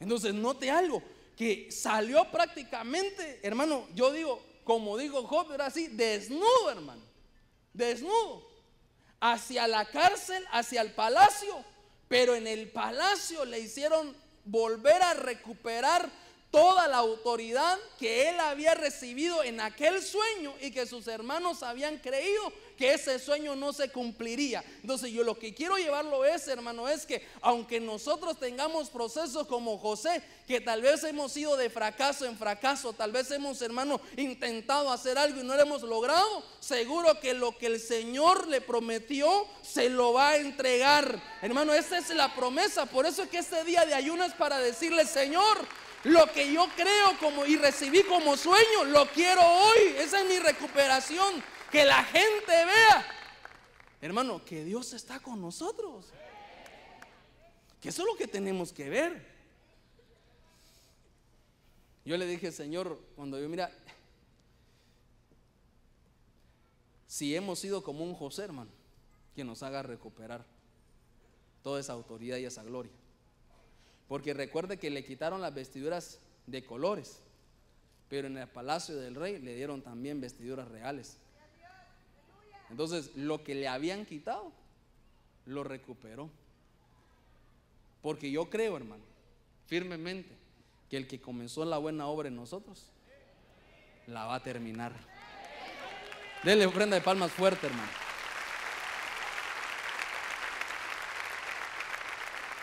[0.00, 1.02] Entonces, note algo,
[1.36, 7.02] que salió prácticamente, hermano, yo digo, como dijo Job, era así, desnudo, hermano,
[7.72, 8.48] desnudo,
[9.20, 11.64] hacia la cárcel, hacia el palacio,
[12.08, 16.10] pero en el palacio le hicieron volver a recuperar
[16.54, 21.98] toda la autoridad que él había recibido en aquel sueño y que sus hermanos habían
[21.98, 24.64] creído que ese sueño no se cumpliría.
[24.80, 29.78] Entonces yo lo que quiero llevarlo es, hermano, es que aunque nosotros tengamos procesos como
[29.78, 34.92] José, que tal vez hemos ido de fracaso en fracaso, tal vez hemos, hermano, intentado
[34.92, 39.48] hacer algo y no lo hemos logrado, seguro que lo que el Señor le prometió
[39.62, 41.20] se lo va a entregar.
[41.42, 42.86] Hermano, esa es la promesa.
[42.86, 45.66] Por eso es que este día de ayuno es para decirle, Señor,
[46.04, 49.96] lo que yo creo como y recibí como sueño, lo quiero hoy.
[49.98, 51.42] Esa es mi recuperación.
[51.70, 53.06] Que la gente vea,
[54.00, 56.06] hermano, que Dios está con nosotros.
[57.80, 59.34] Que eso es lo que tenemos que ver.
[62.04, 63.72] Yo le dije, Señor, cuando yo mira,
[67.06, 68.70] si hemos sido como un José, hermano,
[69.34, 70.44] que nos haga recuperar
[71.62, 72.92] toda esa autoridad y esa gloria.
[74.08, 77.20] Porque recuerde que le quitaron las vestiduras de colores,
[78.08, 81.16] pero en el palacio del rey le dieron también vestiduras reales.
[82.70, 84.52] Entonces, lo que le habían quitado,
[85.46, 86.30] lo recuperó.
[88.02, 89.02] Porque yo creo, hermano,
[89.66, 90.34] firmemente,
[90.90, 92.86] que el que comenzó la buena obra en nosotros,
[94.06, 94.92] la va a terminar.
[96.42, 97.88] Denle ofrenda de palmas fuerte, hermano.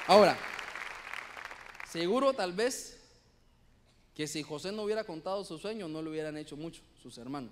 [0.08, 0.38] Ahora,
[1.91, 2.97] Seguro tal vez
[4.15, 7.51] que si José no hubiera contado su sueño, no le hubieran hecho mucho sus hermanos.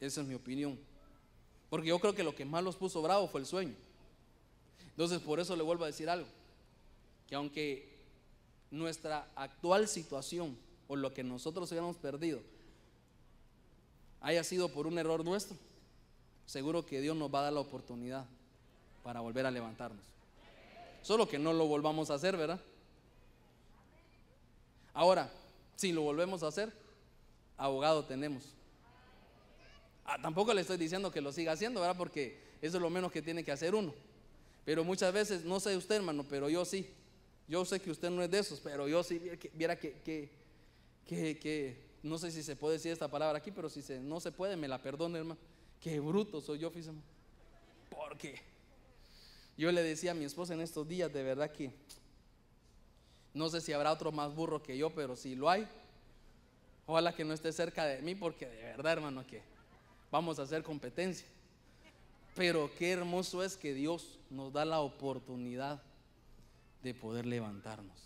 [0.00, 0.76] Esa es mi opinión.
[1.70, 3.74] Porque yo creo que lo que más los puso bravo fue el sueño.
[4.90, 6.26] Entonces por eso le vuelvo a decir algo.
[7.28, 7.96] Que aunque
[8.72, 12.40] nuestra actual situación o lo que nosotros hayamos perdido
[14.20, 15.56] haya sido por un error nuestro,
[16.44, 18.26] seguro que Dios nos va a dar la oportunidad
[19.04, 20.02] para volver a levantarnos.
[21.02, 22.60] Solo que no lo volvamos a hacer, ¿verdad?
[24.96, 25.30] Ahora,
[25.76, 26.72] si lo volvemos a hacer,
[27.58, 28.44] abogado tenemos.
[30.06, 31.98] Ah, tampoco le estoy diciendo que lo siga haciendo, ¿verdad?
[31.98, 33.92] Porque eso es lo menos que tiene que hacer uno.
[34.64, 36.88] Pero muchas veces, no sé usted, hermano, pero yo sí.
[37.46, 39.20] Yo sé que usted no es de esos, pero yo sí,
[39.52, 40.30] viera que, que,
[41.06, 44.18] que, que no sé si se puede decir esta palabra aquí, pero si se, no
[44.18, 45.38] se puede, me la perdone, hermano.
[45.78, 46.92] Qué bruto soy yo, fíjese.
[47.90, 48.40] Porque
[49.58, 51.70] yo le decía a mi esposa en estos días, de verdad que
[53.36, 55.68] no sé si habrá otro más burro que yo, pero si lo hay,
[56.86, 59.42] ojalá que no esté cerca de mí, porque de verdad, hermano, que
[60.10, 61.28] vamos a hacer competencia.
[62.34, 65.82] Pero qué hermoso es que Dios nos da la oportunidad
[66.82, 67.98] de poder levantarnos.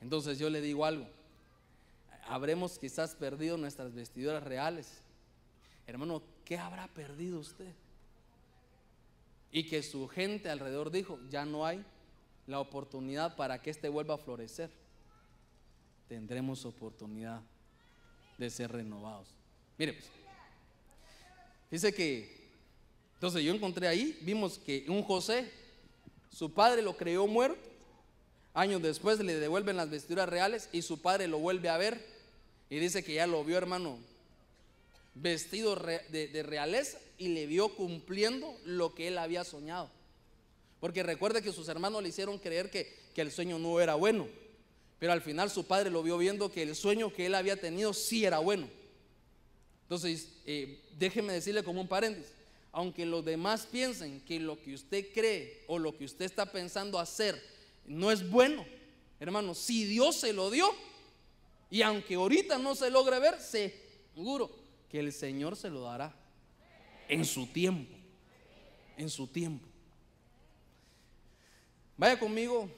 [0.00, 1.06] Entonces yo le digo algo,
[2.26, 5.02] habremos quizás perdido nuestras vestiduras reales.
[5.86, 7.72] Hermano, ¿qué habrá perdido usted?
[9.52, 11.84] Y que su gente alrededor dijo, ya no hay
[12.48, 14.70] la oportunidad para que éste vuelva a florecer,
[16.08, 17.42] tendremos oportunidad
[18.38, 19.28] de ser renovados.
[19.76, 20.06] Mire, pues,
[21.70, 22.48] dice que,
[23.14, 25.52] entonces yo encontré ahí, vimos que un José,
[26.32, 27.60] su padre lo creó muerto,
[28.54, 32.02] años después le devuelven las vestiduras reales y su padre lo vuelve a ver
[32.70, 33.98] y dice que ya lo vio, hermano,
[35.14, 39.97] vestido de, de realeza y le vio cumpliendo lo que él había soñado.
[40.80, 44.28] Porque recuerde que sus hermanos le hicieron creer que, el sueño no era bueno.
[45.00, 47.92] Pero al final su padre lo vio viendo que el sueño que él había tenido
[47.92, 48.68] sí era bueno.
[49.82, 52.32] Entonces, eh, déjeme decirle como un paréntesis.
[52.70, 57.00] Aunque los demás piensen que lo que usted cree o lo que usted está pensando
[57.00, 57.42] hacer
[57.86, 58.64] no es bueno,
[59.18, 60.70] hermano, si Dios se lo dio,
[61.70, 64.50] y aunque ahorita no se logre ver, seguro
[64.88, 66.14] que el Señor se lo dará
[67.08, 67.94] en su tiempo.
[68.96, 69.67] En su tiempo.
[71.98, 72.70] Vaya conmigo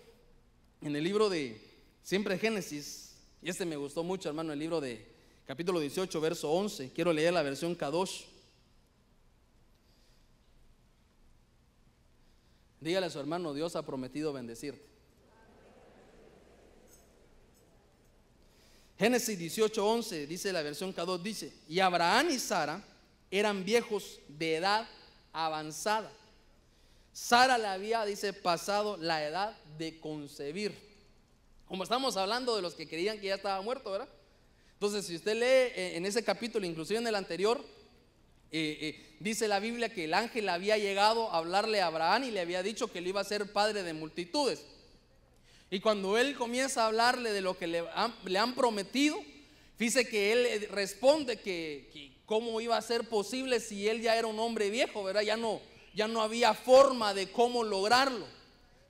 [0.80, 1.60] en el libro de
[2.02, 5.06] siempre Génesis, y este me gustó mucho, hermano, el libro de
[5.46, 6.90] capítulo 18, verso 11.
[6.94, 8.22] Quiero leer la versión Kadosh.
[12.80, 14.88] Dígale a su hermano, Dios ha prometido bendecirte.
[18.98, 22.82] Génesis 18, 11 dice la versión Kadosh, dice, y Abraham y Sara
[23.30, 24.88] eran viejos de edad
[25.34, 26.10] avanzada
[27.20, 30.74] Sara le había, dice, pasado la edad de concebir.
[31.66, 34.08] Como estamos hablando de los que creían que ya estaba muerto, ¿verdad?
[34.72, 37.62] Entonces, si usted lee eh, en ese capítulo, inclusive en el anterior,
[38.50, 42.30] eh, eh, dice la Biblia que el ángel había llegado a hablarle a Abraham y
[42.30, 44.64] le había dicho que le iba a ser padre de multitudes.
[45.70, 49.22] Y cuando él comienza a hablarle de lo que le han, prometido,
[49.78, 54.26] dice que él responde que, que, cómo iba a ser posible si él ya era
[54.26, 55.20] un hombre viejo, ¿verdad?
[55.20, 55.60] Ya no,
[55.94, 58.26] ya no había forma de cómo lograrlo.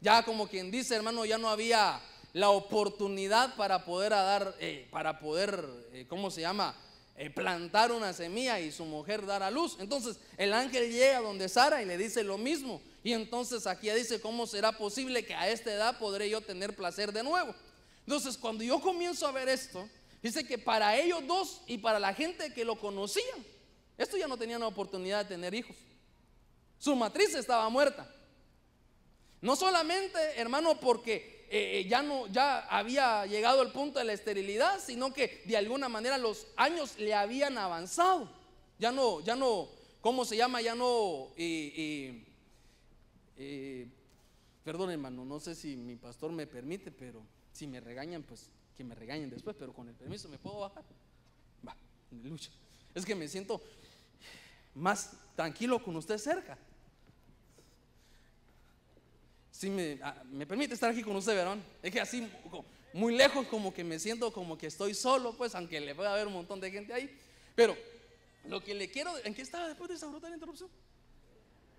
[0.00, 2.00] Ya como quien dice, hermano, ya no había
[2.32, 6.74] la oportunidad para poder dar, eh, para poder, eh, ¿cómo se llama?
[7.16, 9.76] Eh, plantar una semilla y su mujer dar a luz.
[9.78, 12.80] Entonces el ángel llega donde Sara y le dice lo mismo.
[13.02, 17.12] Y entonces aquí dice, ¿cómo será posible que a esta edad podré yo tener placer
[17.12, 17.54] de nuevo?
[18.06, 19.86] Entonces cuando yo comienzo a ver esto,
[20.22, 23.44] dice que para ellos dos y para la gente que lo conocían,
[23.98, 25.76] esto ya no tenían la oportunidad de tener hijos.
[26.81, 28.11] Su matriz estaba muerta.
[29.43, 34.81] No solamente, hermano, porque eh, ya no ya había llegado el punto de la esterilidad,
[34.81, 38.31] sino que de alguna manera los años le habían avanzado.
[38.79, 39.69] Ya no, ya no,
[40.01, 40.62] ¿cómo se llama?
[40.62, 41.29] Ya no.
[41.37, 42.25] Eh,
[43.37, 43.87] eh,
[44.64, 48.85] perdón, hermano, no sé si mi pastor me permite, pero si me regañan, pues que
[48.85, 50.85] me regañen después, pero con el permiso me puedo bajar.
[51.66, 51.77] Va,
[52.23, 52.51] lucha.
[52.95, 53.61] Es que me siento
[54.75, 56.57] más tranquilo con usted cerca
[59.61, 59.68] si
[60.03, 61.62] ah, me, permite estar aquí con usted, verón.
[61.83, 62.27] Es que así,
[62.94, 66.29] muy lejos, como que me siento como que estoy solo, pues, aunque le pueda haber
[66.29, 67.14] un montón de gente ahí.
[67.55, 67.77] Pero
[68.46, 70.70] lo que le quiero, ¿en qué estaba después de esa brutal interrupción?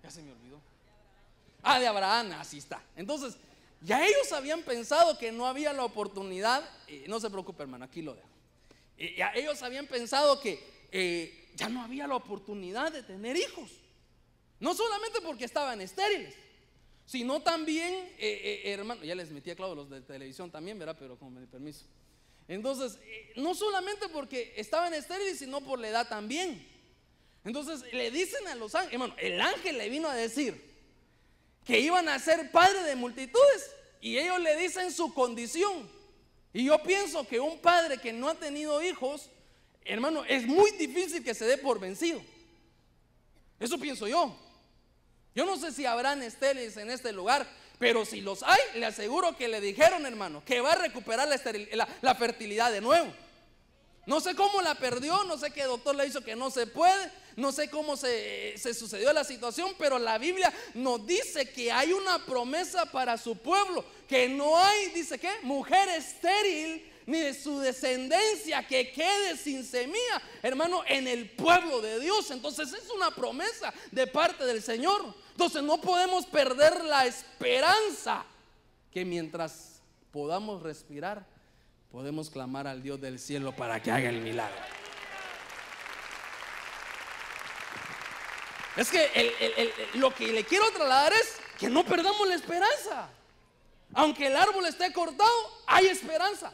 [0.00, 0.60] Ya se me olvidó.
[1.60, 2.80] Ah, de Abraham, así está.
[2.94, 3.36] Entonces,
[3.80, 6.62] ya ellos habían pensado que no había la oportunidad,
[7.08, 8.28] no se preocupe hermano, aquí lo dejo.
[9.16, 10.60] ya ellos habían pensado que
[10.92, 13.72] eh, ya no había la oportunidad de tener hijos.
[14.60, 16.36] No solamente porque estaban estériles,
[17.06, 20.96] sino también, eh, eh, hermano, ya les metí a los de televisión también, ¿verdad?
[20.98, 21.84] Pero con mi permiso.
[22.48, 26.66] Entonces, eh, no solamente porque estaban estériles, sino por la edad también.
[27.44, 30.72] Entonces, le dicen a los ángeles, hermano, el ángel le vino a decir
[31.64, 35.88] que iban a ser padre de multitudes y ellos le dicen su condición.
[36.52, 39.30] Y yo pienso que un padre que no ha tenido hijos,
[39.84, 42.20] hermano, es muy difícil que se dé por vencido.
[43.58, 44.36] Eso pienso yo.
[45.34, 47.46] Yo no sé si habrán esteles en este lugar,
[47.78, 52.14] pero si los hay, le aseguro que le dijeron, hermano, que va a recuperar la,
[52.14, 53.12] fertilidad de nuevo.
[54.04, 57.10] No sé cómo la perdió, no sé qué doctor le hizo que no se puede,
[57.36, 61.92] no sé cómo se, se, sucedió la situación, pero la Biblia nos dice que hay
[61.92, 67.58] una promesa para su pueblo, que no hay, dice que, mujer estéril ni de su
[67.58, 72.30] descendencia que quede sin semilla, hermano, en el pueblo de Dios.
[72.30, 75.14] Entonces es una promesa de parte del Señor.
[75.32, 78.24] Entonces no podemos perder la esperanza
[78.92, 79.80] que mientras
[80.12, 81.26] podamos respirar,
[81.90, 84.62] podemos clamar al Dios del cielo para que haga el milagro.
[88.76, 93.08] Es que lo que le quiero trasladar es que no perdamos la esperanza.
[93.94, 95.30] Aunque el árbol esté cortado,
[95.66, 96.52] hay esperanza.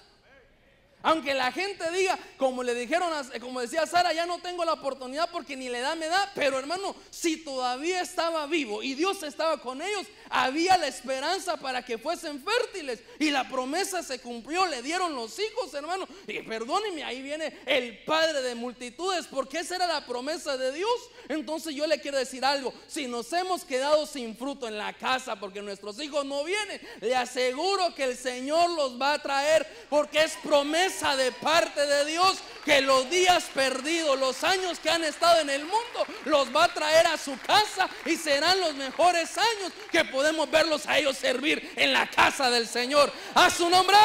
[1.03, 5.31] Aunque la gente diga, como le dijeron, como decía Sara, ya no tengo la oportunidad
[5.31, 9.61] porque ni le da me da, pero hermano, si todavía estaba vivo y Dios estaba
[9.61, 14.83] con ellos, había la esperanza para que fuesen fértiles y la promesa se cumplió, le
[14.83, 16.07] dieron los hijos, hermano.
[16.27, 20.91] Y perdóneme, ahí viene el Padre de multitudes, porque esa era la promesa de Dios.
[21.29, 25.39] Entonces yo le quiero decir algo, si nos hemos quedado sin fruto en la casa
[25.39, 30.23] porque nuestros hijos no vienen, le aseguro que el Señor los va a traer porque
[30.23, 35.41] es promesa de parte de Dios que los días perdidos, los años que han estado
[35.41, 39.73] en el mundo, los va a traer a su casa y serán los mejores años
[39.91, 43.13] que podemos verlos a ellos servir en la casa del Señor.
[43.35, 43.97] A su nombre.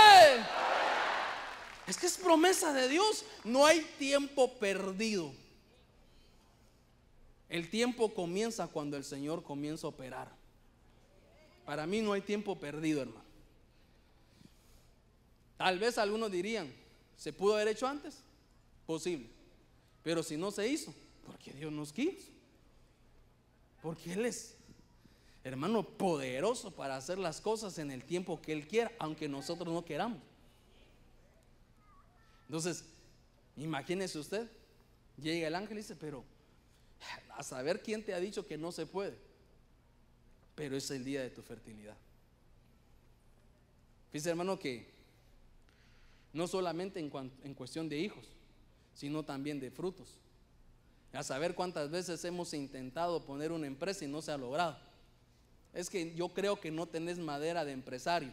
[1.87, 3.25] Es que es promesa de Dios.
[3.43, 5.33] No hay tiempo perdido.
[7.49, 10.31] El tiempo comienza cuando el Señor comienza a operar.
[11.65, 13.25] Para mí no hay tiempo perdido, hermano.
[15.57, 16.71] Tal vez algunos dirían,
[17.17, 18.19] ¿se pudo haber hecho antes?
[18.85, 19.31] Posible.
[20.03, 20.93] Pero si no se hizo,
[21.25, 22.29] porque Dios nos quiso.
[23.81, 24.55] Porque Él es,
[25.43, 29.83] hermano, poderoso para hacer las cosas en el tiempo que Él quiera, aunque nosotros no
[29.83, 30.19] queramos.
[32.47, 32.85] Entonces,
[33.57, 34.49] imagínese usted,
[35.17, 36.23] llega el ángel y dice, pero
[37.29, 39.17] a saber quién te ha dicho que no se puede,
[40.55, 41.97] pero es el día de tu fertilidad.
[44.11, 44.93] Fíjese, hermano, que
[46.33, 48.25] no solamente en, cuestión de hijos,
[48.93, 50.19] sino también de frutos.
[51.11, 54.77] A saber cuántas veces hemos intentado poner una empresa y no se ha logrado.
[55.73, 58.31] Es que yo creo que no tenés madera de empresario,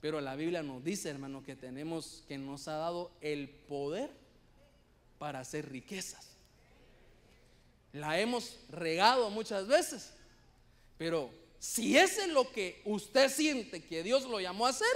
[0.00, 4.10] pero la Biblia nos dice, hermano, que tenemos, que nos ha dado el poder
[5.18, 6.36] para hacer riquezas.
[7.92, 10.12] La hemos regado muchas veces,
[10.98, 14.86] pero si es en lo que usted siente que Dios lo llamó a hacer,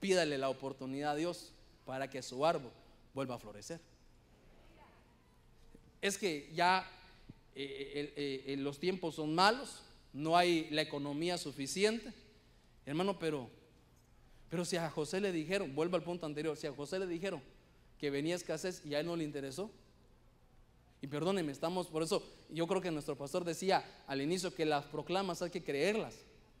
[0.00, 1.52] pídale la oportunidad a Dios
[1.84, 2.72] para que su árbol
[3.14, 3.80] vuelva a florecer.
[6.00, 6.88] Es que ya
[7.54, 9.82] eh, eh, eh, los tiempos son malos,
[10.12, 12.12] no hay la economía suficiente,
[12.86, 13.50] hermano, pero
[14.50, 17.42] Pero si a José le dijeron, vuelvo al punto anterior, si a José le dijeron
[17.98, 19.70] que venía escasez y a él no le interesó,
[21.02, 24.84] y perdónenme, estamos, por eso yo creo que nuestro pastor decía al inicio que las
[24.86, 26.14] proclamas hay que creerlas.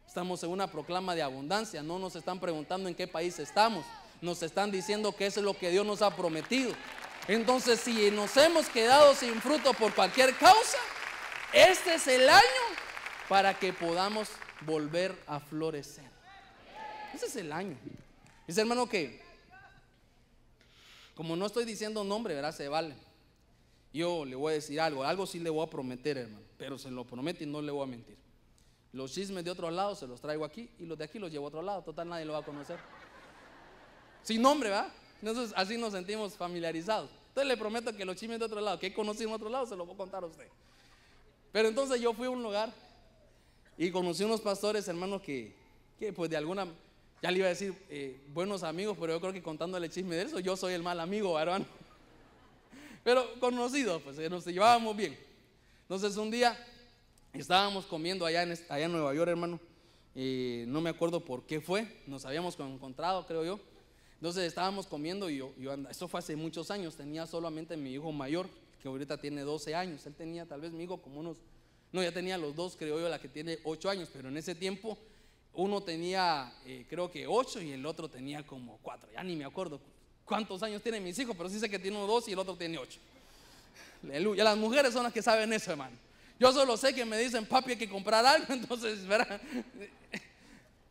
[0.06, 3.84] Estamos en una proclama de abundancia, no nos están preguntando en qué país estamos,
[4.20, 6.72] nos están diciendo que eso es lo que Dios nos ha prometido.
[7.26, 10.78] Entonces, si nos hemos quedado sin fruto por cualquier causa,
[11.52, 12.62] este es el año
[13.28, 14.28] para que podamos
[14.62, 16.04] volver a florecer.
[17.14, 17.76] Ese es el año.
[18.46, 19.20] Dice hermano que,
[21.14, 22.54] como no estoy diciendo nombre, ¿verdad?
[22.54, 22.94] Se vale.
[23.92, 26.90] Yo le voy a decir algo, algo sí le voy a prometer, hermano, pero se
[26.90, 28.16] lo prometo y no le voy a mentir.
[28.92, 31.46] Los chismes de otro lado se los traigo aquí y los de aquí los llevo
[31.46, 32.78] a otro lado, total nadie lo va a conocer.
[34.22, 34.90] Sin nombre, ¿va?
[35.20, 37.10] Entonces así nos sentimos familiarizados.
[37.28, 39.66] Entonces le prometo que los chismes de otro lado, que he conocido en otro lado,
[39.66, 40.48] se los voy a contar a usted.
[41.52, 42.72] Pero entonces yo fui a un lugar
[43.78, 45.54] y conocí unos pastores, hermanos, que,
[45.98, 46.66] que pues de alguna,
[47.22, 50.22] ya le iba a decir eh, buenos amigos, pero yo creo que contándole chisme de
[50.22, 51.64] eso, yo soy el mal amigo, hermano.
[53.04, 55.16] Pero conocidos, pues nos llevábamos bien.
[55.82, 56.58] Entonces un día
[57.32, 59.60] estábamos comiendo allá en, allá en Nueva York, hermano.
[60.14, 63.60] No me acuerdo por qué fue, nos habíamos encontrado, creo yo.
[64.16, 68.10] Entonces estábamos comiendo y yo, yo eso fue hace muchos años, tenía solamente mi hijo
[68.10, 68.48] mayor,
[68.82, 70.04] que ahorita tiene 12 años.
[70.06, 71.38] Él tenía tal vez mi hijo como unos,
[71.92, 74.54] no, ya tenía los dos, creo yo, la que tiene 8 años, pero en ese
[74.54, 74.98] tiempo
[75.54, 79.44] uno tenía, eh, creo que 8 y el otro tenía como 4, ya ni me
[79.44, 79.80] acuerdo
[80.28, 82.54] cuántos años tienen mis hijos, pero sí sé que tiene uno dos y el otro
[82.54, 83.00] tiene ocho.
[84.04, 84.44] Aleluya.
[84.44, 85.96] Las mujeres son las que saben eso, hermano.
[86.38, 89.40] Yo solo sé que me dicen, papi, hay que comprar algo, entonces, ¿verdad?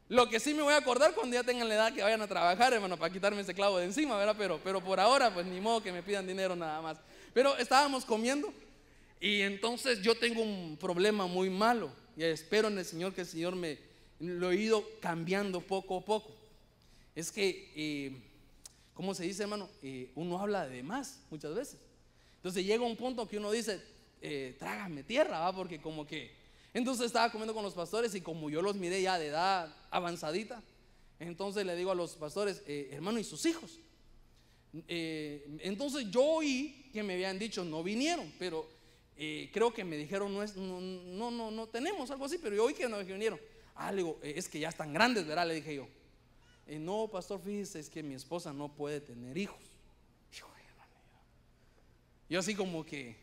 [0.10, 2.28] Lo que sí me voy a acordar cuando ya tengan la edad que vayan a
[2.28, 4.36] trabajar, hermano, para quitarme ese clavo de encima, ¿verdad?
[4.38, 6.98] Pero, pero por ahora, pues ni modo que me pidan dinero nada más.
[7.34, 8.54] Pero estábamos comiendo
[9.20, 13.28] y entonces yo tengo un problema muy malo y espero en el Señor que el
[13.28, 13.80] Señor me
[14.20, 16.36] lo he ido cambiando poco a poco.
[17.16, 18.28] Es que eh,
[18.98, 19.70] ¿cómo se dice, hermano?
[19.84, 21.80] Eh, uno habla de más muchas veces.
[22.38, 23.80] Entonces llega un punto que uno dice,
[24.24, 25.56] eh, trágame tierra, ¿va?
[25.56, 26.36] Porque como que...
[26.74, 30.64] Entonces estaba comiendo con los pastores y como yo los miré ya de edad avanzadita,
[31.20, 33.80] entonces le digo a los pastores, eh, hermano, ¿y sus hijos?
[34.90, 38.68] entonces yo oí que me habían dicho, no vinieron, pero
[39.52, 42.66] creo que me dijeron, no, es, no, no, no, no, tenemos algo así, pero yo
[42.66, 43.40] oí que no vinieron.
[43.76, 45.48] Ah, le digo, es que ya están grandes, ¿verdad?
[45.48, 45.88] Le dije yo.
[46.68, 49.60] Eh, no, pastor, fíjese, es que mi esposa no puede tener hijos.
[52.30, 53.16] Yo así como que,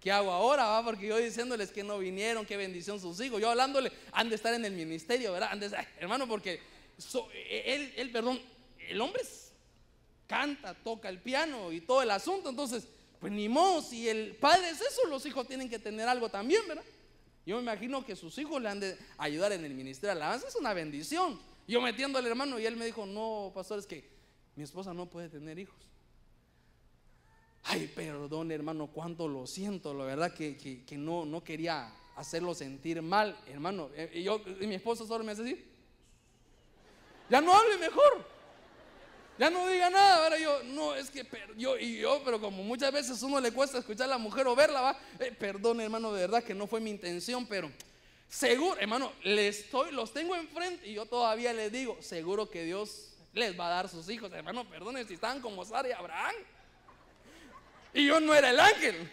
[0.00, 0.66] ¿qué hago ahora?
[0.66, 0.84] Va?
[0.84, 3.40] Porque yo diciéndoles que no vinieron, qué bendición sus hijos.
[3.40, 5.56] Yo hablándole, han de estar en el ministerio, ¿verdad?
[6.00, 6.60] hermano, porque
[7.48, 8.40] él, él, perdón,
[8.88, 9.22] el hombre
[10.26, 12.50] canta, toca el piano y todo el asunto.
[12.50, 12.88] Entonces,
[13.20, 16.62] pues ni modo, si el padre es eso, los hijos tienen que tener algo también,
[16.68, 16.84] ¿verdad?
[17.44, 20.48] Yo me imagino que sus hijos le han de ayudar en el ministerio de alabanza,
[20.48, 21.40] es una bendición.
[21.66, 24.08] Yo metiendo al hermano y él me dijo, no, pastor, es que
[24.54, 25.76] mi esposa no puede tener hijos.
[27.64, 33.38] Ay, perdón, hermano, cuánto lo siento, la verdad que, no, no quería hacerlo sentir mal,
[33.46, 33.90] hermano.
[33.94, 35.64] Eh, y, yo, y mi esposa solo me hace así.
[37.28, 38.37] Ya no hable mejor.
[39.38, 41.24] Ya no diga nada, ahora yo, no, es que
[41.56, 44.56] yo y yo, pero como muchas veces uno le cuesta escuchar a la mujer o
[44.56, 47.70] verla, va, eh, perdón hermano, de verdad que no fue mi intención, pero
[48.28, 53.14] Seguro, hermano, les estoy, los tengo enfrente y yo todavía les digo, seguro que Dios
[53.32, 54.30] les va a dar sus hijos.
[54.32, 56.34] Hermano, perdone si estaban como Sara y Abraham.
[57.94, 59.10] Y yo no era el ángel.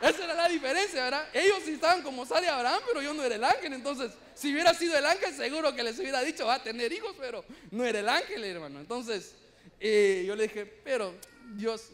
[0.00, 1.26] Esa era la diferencia, ¿verdad?
[1.32, 3.72] Ellos sí estaban como y Abraham, pero yo no era el ángel.
[3.72, 7.16] Entonces, si hubiera sido el ángel, seguro que les hubiera dicho, va a tener hijos,
[7.18, 8.78] pero no era el ángel, hermano.
[8.78, 9.34] Entonces,
[9.80, 11.14] eh, yo le dije, pero
[11.56, 11.88] Dios,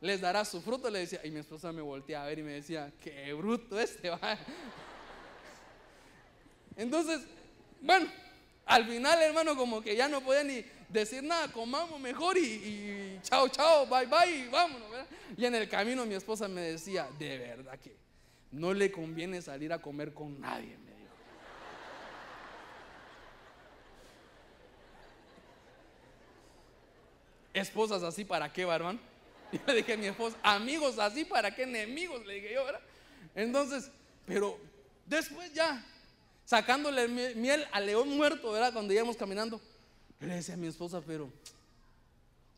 [0.00, 2.52] les dará su fruto, le decía, y mi esposa me volteaba a ver y me
[2.52, 4.38] decía, qué bruto este va.
[6.76, 7.22] Entonces,
[7.80, 8.06] bueno,
[8.66, 13.48] al final, hermano, como que ya no podía ni decir nada, comamos mejor y, chao,
[13.48, 14.88] chao, bye, bye, y vámonos,
[15.36, 17.96] Y en el camino mi esposa me decía, de verdad que
[18.50, 21.14] no le conviene salir a comer con nadie, me dijo.
[27.54, 28.98] Esposas así, ¿para qué, hermano?
[29.52, 32.26] Yo le dije a mi esposa, amigos así, ¿para qué enemigos?
[32.26, 32.80] Le dije yo, ¿verdad?
[33.36, 33.92] Entonces,
[34.26, 34.58] pero
[35.06, 35.84] después ya,
[36.46, 38.72] sacándole miel al león muerto, ¿verdad?
[38.72, 39.60] Cuando íbamos caminando,
[40.20, 41.30] yo le decía a mi esposa, pero,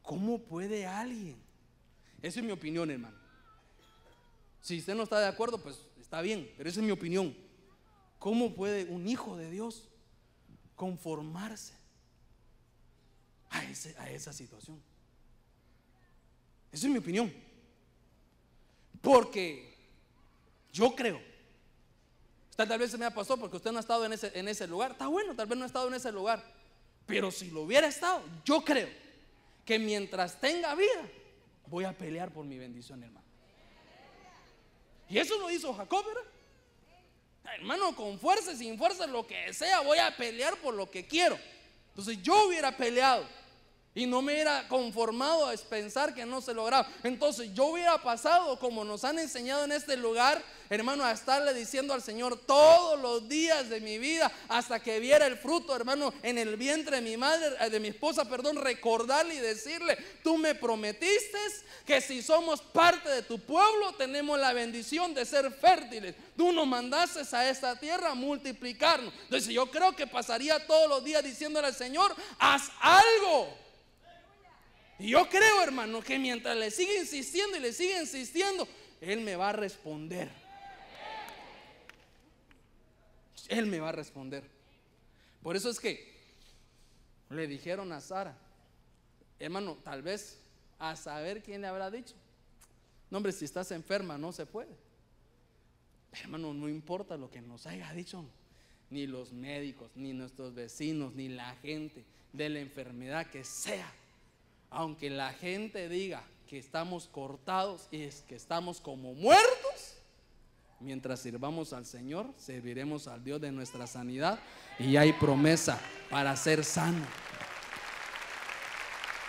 [0.02, 1.36] ¿cómo puede alguien?
[2.22, 3.16] Esa es mi opinión, hermano.
[4.60, 7.34] Si usted no está de acuerdo, pues está bien, pero esa es mi opinión.
[8.18, 9.88] ¿Cómo puede un hijo de Dios
[10.76, 11.72] conformarse
[13.48, 14.82] a, a esa situación?
[16.70, 17.32] Esa es mi opinión.
[19.00, 19.74] Porque
[20.72, 21.20] yo creo,
[22.58, 24.66] Tal, vez se me ha pasado porque usted no ha estado en ese, en ese
[24.66, 24.90] lugar.
[24.90, 26.42] Está bueno, tal vez no ha estado en ese lugar.
[27.06, 28.88] Pero si lo hubiera estado, yo creo
[29.64, 31.08] que mientras tenga vida,
[31.68, 33.24] voy a pelear por mi bendición, hermano.
[35.08, 36.04] Y eso lo hizo Jacob.
[37.44, 41.38] Hermano, con fuerza, sin fuerza, lo que sea, voy a pelear por lo que quiero.
[41.90, 43.24] Entonces yo hubiera peleado
[43.94, 46.88] y no me hubiera conformado a pensar que no se lograba.
[47.04, 51.94] Entonces yo hubiera pasado como nos han enseñado en este lugar, hermano, a estarle diciendo
[51.94, 56.38] al Señor todos los días de mi vida hasta que viera el fruto, hermano, en
[56.38, 60.54] el vientre de mi madre, eh, de mi esposa, perdón, recordarle y decirle, tú me
[60.54, 61.38] prometiste
[61.86, 66.14] que si somos parte de tu pueblo tenemos la bendición de ser fértiles.
[66.36, 69.12] Tú nos mandaste a esta tierra a multiplicarnos.
[69.22, 73.56] Entonces yo creo que pasaría todos los días diciéndole al Señor, haz algo.
[74.98, 78.66] Y yo creo, hermano, que mientras le sigue insistiendo y le sigue insistiendo,
[79.00, 80.28] Él me va a responder.
[83.48, 84.44] Él me va a responder.
[85.42, 86.16] Por eso es que
[87.30, 88.36] le dijeron a Sara,
[89.38, 90.40] hermano, tal vez
[90.78, 92.14] a saber quién le habrá dicho.
[93.10, 94.76] No, hombre, si estás enferma no se puede.
[96.12, 98.24] Hermano, no importa lo que nos haya dicho,
[98.90, 103.92] ni los médicos, ni nuestros vecinos, ni la gente de la enfermedad que sea
[104.70, 109.57] aunque la gente diga que estamos cortados y es que estamos como muertos,
[110.80, 114.38] mientras sirvamos al Señor, serviremos al Dios de nuestra sanidad
[114.78, 117.04] y hay promesa para ser sano.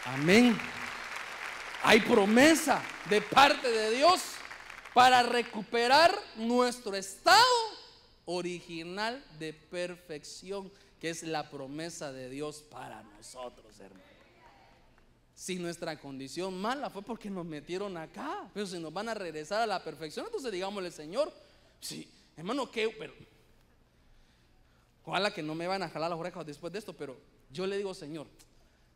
[0.06, 0.58] Amén.
[1.84, 4.22] Hay promesa de parte de Dios
[4.94, 7.46] para recuperar nuestro estado
[8.26, 14.09] original de perfección, que es la promesa de Dios para nosotros, hermanos.
[15.40, 19.62] Si nuestra condición mala fue porque nos metieron acá, pero si nos van a regresar
[19.62, 21.32] a la perfección, entonces digámosle, Señor,
[21.80, 23.14] sí, hermano, que, pero,
[25.06, 27.16] ojalá que no me van a jalar las orejas después de esto, pero
[27.54, 28.28] yo le digo, Señor,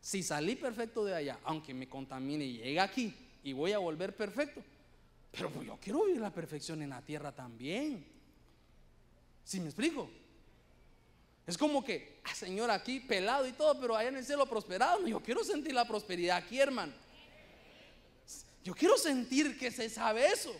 [0.01, 4.13] si salí perfecto de allá, aunque me contamine y llegue aquí y voy a volver
[4.13, 4.61] perfecto,
[5.31, 8.05] pero pues yo quiero vivir la perfección en la tierra también.
[9.45, 10.09] ¿Sí me explico?
[11.45, 15.05] Es como que, ah, Señor, aquí pelado y todo, pero allá en el cielo prosperado.
[15.05, 16.93] Yo quiero sentir la prosperidad aquí, hermano.
[18.63, 20.53] Yo quiero sentir que se sabe eso.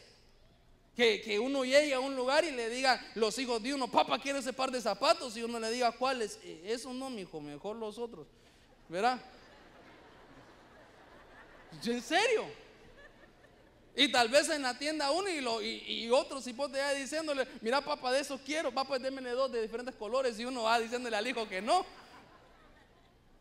[0.96, 4.40] Que, uno llegue a un lugar y le diga los hijos de uno, papá, quiere
[4.40, 5.36] ese par de zapatos?
[5.36, 6.38] Y uno le diga, ¿cuáles?
[6.44, 8.28] Eh, eso no, mi hijo, mejor los otros.
[8.90, 9.20] ¿Verdad?
[11.84, 12.46] ¿En serio?
[13.96, 17.80] Y tal vez en la tienda uno y, lo, y, y otros allá diciéndole, mira
[17.82, 21.28] papá, de eso quiero, papá, démele dos de diferentes colores y uno va diciéndole al
[21.28, 21.86] hijo que no.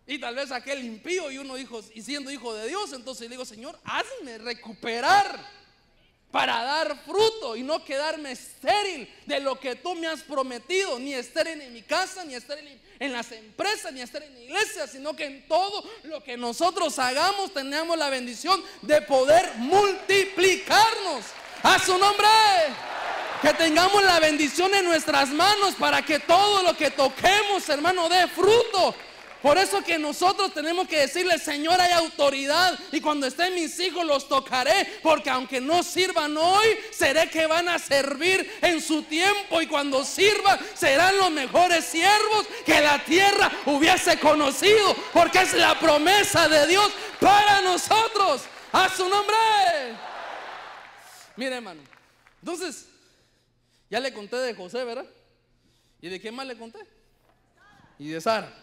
[0.06, 3.30] Y tal vez aquel impío y uno hijo, y siendo hijo de Dios, entonces le
[3.30, 5.61] digo, Señor, hazme recuperar
[6.32, 11.14] para dar fruto y no quedarme estéril de lo que tú me has prometido, ni
[11.14, 15.14] estéril en mi casa, ni estéril en las empresas, ni estéril en la iglesia, sino
[15.14, 21.26] que en todo lo que nosotros hagamos tenemos la bendición de poder multiplicarnos.
[21.62, 22.26] A su nombre.
[23.40, 28.26] Que tengamos la bendición en nuestras manos para que todo lo que toquemos, hermano, dé
[28.28, 28.94] fruto
[29.42, 34.06] por eso que nosotros tenemos que decirle, Señor, hay autoridad y cuando estén mis hijos
[34.06, 39.60] los tocaré, porque aunque no sirvan hoy, seré que van a servir en su tiempo
[39.60, 45.78] y cuando sirvan serán los mejores siervos que la tierra hubiese conocido, porque es la
[45.78, 48.42] promesa de Dios para nosotros.
[48.72, 49.36] A su nombre.
[51.36, 51.82] Mire, hermano.
[52.40, 52.88] Entonces,
[53.90, 55.04] ya le conté de José, ¿verdad?
[56.00, 56.78] ¿Y de quién más le conté?
[57.98, 58.61] Y de Sara.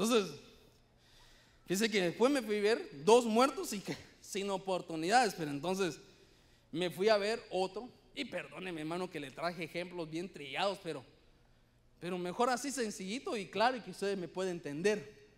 [0.00, 0.30] Entonces,
[1.68, 6.00] dice que después me fui a ver dos muertos y que sin oportunidades, pero entonces
[6.72, 7.86] me fui a ver otro.
[8.14, 11.04] Y perdóneme, hermano, que le traje ejemplos bien trillados, pero,
[11.98, 15.28] pero mejor así sencillito y claro y que ustedes me pueden entender.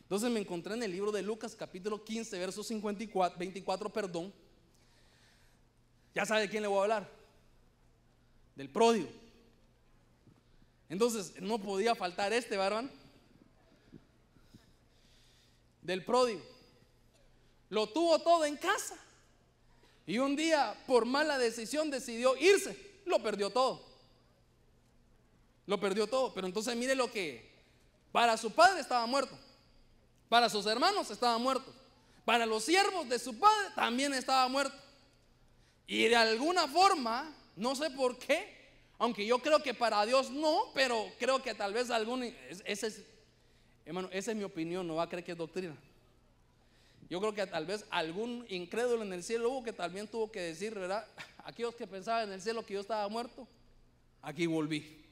[0.00, 4.32] Entonces me encontré en el libro de Lucas, capítulo 15, verso 54, 24, perdón.
[6.14, 7.10] Ya sabe de quién le voy a hablar.
[8.56, 9.10] Del pródigo.
[10.88, 12.90] Entonces no podía faltar este, varón
[15.88, 16.42] del pródigo.
[17.70, 18.94] Lo tuvo todo en casa.
[20.06, 23.00] Y un día, por mala decisión, decidió irse.
[23.06, 23.82] Lo perdió todo.
[25.64, 26.34] Lo perdió todo.
[26.34, 27.48] Pero entonces mire lo que...
[28.12, 29.36] Para su padre estaba muerto.
[30.28, 31.72] Para sus hermanos estaba muerto.
[32.26, 34.76] Para los siervos de su padre también estaba muerto.
[35.86, 38.58] Y de alguna forma, no sé por qué,
[38.98, 42.24] aunque yo creo que para Dios no, pero creo que tal vez algún...
[42.66, 43.02] Ese es
[43.88, 45.74] Hermano, esa es mi opinión, no va a creer que es doctrina.
[47.08, 50.42] Yo creo que tal vez algún incrédulo en el cielo hubo que también tuvo que
[50.42, 51.06] decir, ¿verdad?
[51.44, 53.48] Aquellos que pensaban en el cielo que yo estaba muerto.
[54.20, 55.02] aquí volví.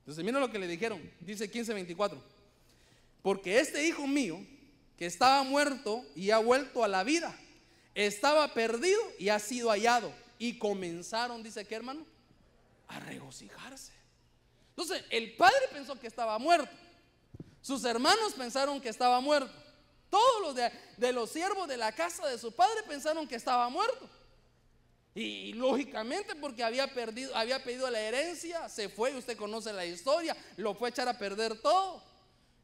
[0.00, 1.00] Entonces, mira lo que le dijeron.
[1.20, 2.18] Dice 15:24.
[3.22, 4.44] Porque este hijo mío,
[4.98, 7.38] que estaba muerto y ha vuelto a la vida,
[7.94, 10.12] estaba perdido y ha sido hallado.
[10.40, 12.04] Y comenzaron, dice que hermano,
[12.88, 13.99] a regocijarse.
[14.80, 16.70] Entonces, el padre pensó que estaba muerto.
[17.60, 19.52] Sus hermanos pensaron que estaba muerto.
[20.08, 24.08] Todos los de, los siervos de la casa de su padre pensaron que estaba muerto.
[25.14, 30.34] Y lógicamente porque había perdido, había pedido la herencia, se fue, usted conoce la historia,
[30.56, 32.02] lo fue a echar a perder todo.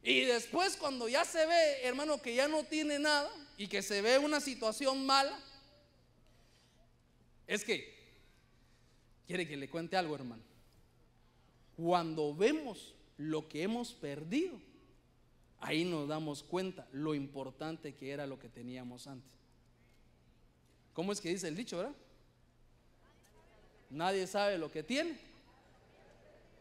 [0.02, 4.00] Y después cuando ya se ve, hermano, que ya no tiene nada y que se
[4.00, 5.38] ve una situación mala,
[7.46, 7.94] es que,
[9.26, 10.45] quiere que le cuente algo, hermano.
[11.76, 14.58] Cuando vemos lo que hemos perdido,
[15.60, 19.30] ahí nos damos cuenta lo importante que era lo que teníamos antes.
[20.92, 21.94] ¿Cómo es que dice el dicho, verdad?
[23.90, 25.18] Nadie sabe lo que tiene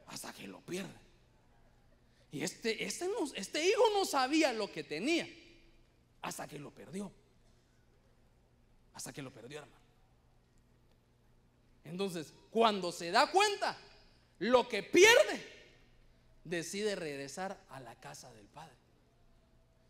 [0.07, 0.93] hasta que lo pierde.
[2.31, 5.27] Y este, este, este hijo no sabía lo que tenía
[6.21, 7.11] hasta que lo perdió.
[8.93, 9.85] Hasta que lo perdió, hermano.
[11.85, 13.77] Entonces, cuando se da cuenta
[14.39, 15.55] lo que pierde,
[16.43, 18.75] decide regresar a la casa del padre.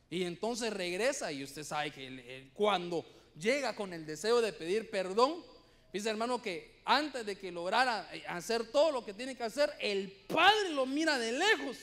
[0.10, 3.06] Y entonces regresa y usted sabe que cuando
[3.38, 5.44] llega con el deseo de pedir perdón,
[5.92, 9.72] dice hermano que antes de que lograra eh, hacer todo lo que tiene que hacer,
[9.80, 11.78] el padre lo mira de lejos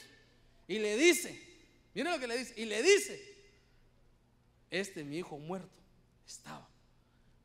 [0.68, 1.38] y le dice,
[1.94, 3.34] mire lo que le dice, y le dice,
[4.70, 5.68] este mi hijo muerto
[6.26, 6.68] estaba,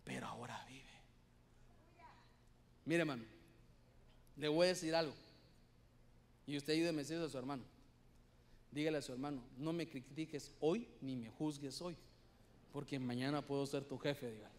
[0.05, 0.83] pero ahora vive.
[2.85, 3.25] Mire hermano,
[4.37, 5.13] le voy a decir algo.
[6.45, 7.63] Y usted ayúdeme a decirle a su hermano.
[8.71, 11.95] Dígale a su hermano, no me critiques hoy ni me juzgues hoy,
[12.71, 14.57] porque mañana puedo ser tu jefe, dígale.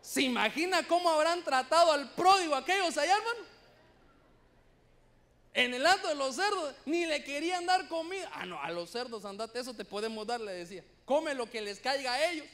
[0.00, 3.40] ¿Se imagina cómo habrán tratado al pródigo aquellos allá, hermano?
[5.52, 8.30] En el alto de los cerdos, ni le querían dar comida.
[8.32, 10.84] Ah, no, a los cerdos andate, eso te podemos dar, le decía.
[11.04, 12.46] Come lo que les caiga a ellos.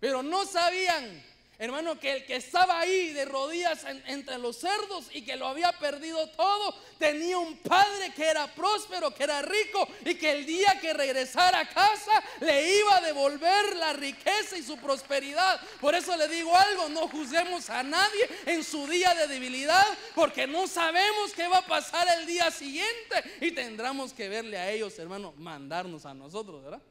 [0.00, 1.22] Pero no sabían,
[1.60, 5.48] hermano, que el que estaba ahí de rodillas en- entre los cerdos y que lo
[5.48, 10.46] había perdido todo, tenía un padre que era próspero, que era rico y que el
[10.46, 15.60] día que regresara a casa le iba a devolver la riqueza y su prosperidad.
[15.80, 19.84] Por eso le digo algo, no juzguemos a nadie en su día de debilidad,
[20.14, 24.70] porque no sabemos qué va a pasar el día siguiente y tendremos que verle a
[24.70, 26.82] ellos, hermano, mandarnos a nosotros, ¿verdad?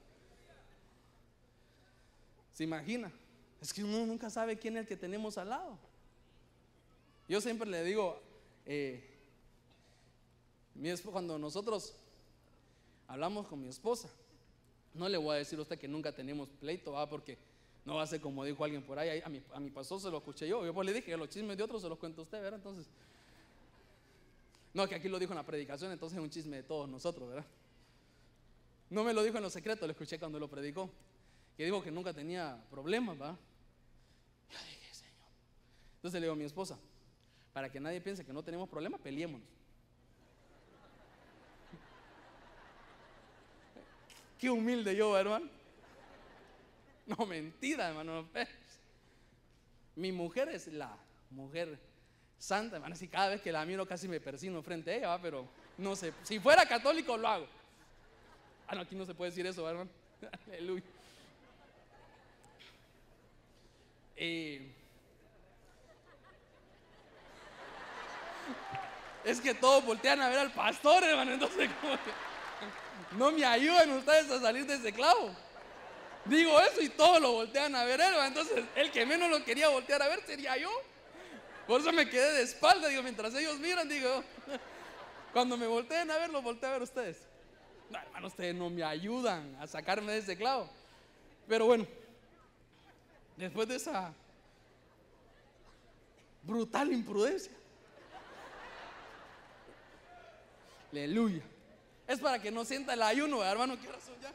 [2.53, 3.09] ¿Se imagina?
[3.61, 5.77] Es que uno nunca sabe quién es el que tenemos al lado.
[7.27, 8.21] Yo siempre le digo,
[8.65, 9.03] eh,
[11.11, 11.93] cuando nosotros
[13.07, 14.09] hablamos con mi esposa,
[14.93, 17.09] no le voy a decir a usted que nunca tenemos pleito, ¿va?
[17.09, 17.37] porque
[17.85, 20.09] no va a ser como dijo alguien por ahí, a, mi, a mi pastor se
[20.09, 22.23] lo escuché yo, yo pues le dije los chismes de otros se los cuento a
[22.23, 22.59] usted, ¿verdad?
[22.59, 22.85] Entonces,
[24.73, 27.29] no, que aquí lo dijo en la predicación, entonces es un chisme de todos nosotros,
[27.29, 27.45] ¿verdad?
[28.89, 30.89] No me lo dijo en lo secreto, lo escuché cuando lo predicó
[31.57, 33.35] que dijo que nunca tenía problemas, ¿va?
[34.51, 35.25] Yo dije, Señor.
[35.95, 36.77] Entonces le digo a mi esposa,
[37.51, 39.47] para que nadie piense que no tenemos problemas, peleémonos.
[44.37, 45.49] Qué humilde yo, hermano.
[47.07, 48.21] No, mentira, hermano.
[48.21, 48.47] no, pues.
[49.95, 50.95] Mi mujer es la
[51.31, 51.79] mujer
[52.37, 52.93] santa, hermano.
[52.93, 55.19] Así cada vez que la miro casi me persino frente a ella, ¿va?
[55.19, 55.49] pero
[55.79, 56.13] no sé.
[56.21, 57.47] Si fuera católico lo hago.
[58.67, 59.89] Ah, no, aquí no se puede decir eso, ¿va, hermano.
[60.47, 60.83] Aleluya.
[64.17, 64.73] Eh,
[69.23, 71.33] es que todos voltean a ver al pastor, hermano.
[71.33, 75.35] Entonces, que no me ayudan ustedes a salir de ese clavo.
[76.25, 78.25] Digo eso y todos lo voltean a ver, hermano.
[78.25, 80.71] Entonces, el que menos lo quería voltear a ver sería yo.
[81.67, 84.23] Por eso me quedé de espalda, digo, mientras ellos miran, digo,
[85.33, 87.27] cuando me volteen a ver, los volteo a ver ustedes.
[87.89, 90.69] No, hermano, ustedes no me ayudan a sacarme de ese clavo.
[91.47, 91.85] Pero bueno,
[93.37, 94.13] después de esa
[96.43, 97.51] brutal imprudencia.
[100.91, 101.43] Aleluya.
[102.07, 103.79] Es para que no sienta el ayuno, ¿verdad, hermano.
[103.79, 104.31] ¿Qué razón ya?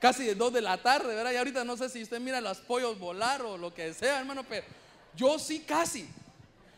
[0.00, 1.32] Casi de dos de la tarde, ¿verdad?
[1.32, 4.44] Y ahorita no sé si usted mira los pollos volar o lo que sea, hermano,
[4.44, 4.66] pero
[5.14, 6.08] yo sí casi.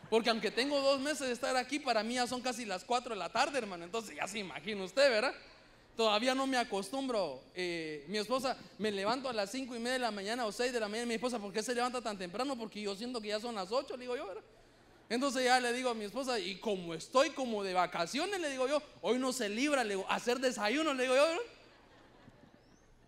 [0.09, 3.13] Porque aunque tengo dos meses de estar aquí, para mí ya son casi las 4
[3.13, 3.83] de la tarde, hermano.
[3.83, 5.33] Entonces ya se imagina usted, ¿verdad?
[5.95, 7.41] Todavía no me acostumbro.
[7.53, 10.71] Eh, mi esposa, me levanto a las 5 y media de la mañana o 6
[10.71, 11.07] de la mañana.
[11.07, 12.57] Mi esposa, ¿por qué se levanta tan temprano?
[12.57, 14.43] Porque yo siento que ya son las 8, le digo yo, ¿verdad?
[15.09, 18.65] Entonces ya le digo a mi esposa, y como estoy como de vacaciones, le digo
[18.69, 21.43] yo, hoy no se libra, le digo, hacer desayuno, le digo yo, ¿verdad?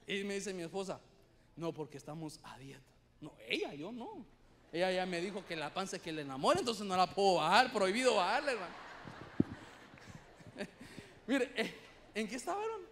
[0.07, 0.99] Y me dice mi esposa,
[1.55, 2.81] no, porque estamos a dieta.
[3.21, 4.25] No, ella, yo no.
[4.73, 7.35] Ella ya me dijo que la panza es que le enamora, entonces no la puedo
[7.35, 8.75] bajar, prohibido bajarle, hermano.
[11.27, 11.82] Mire, eh,
[12.13, 12.83] ¿en qué estaba, hermano?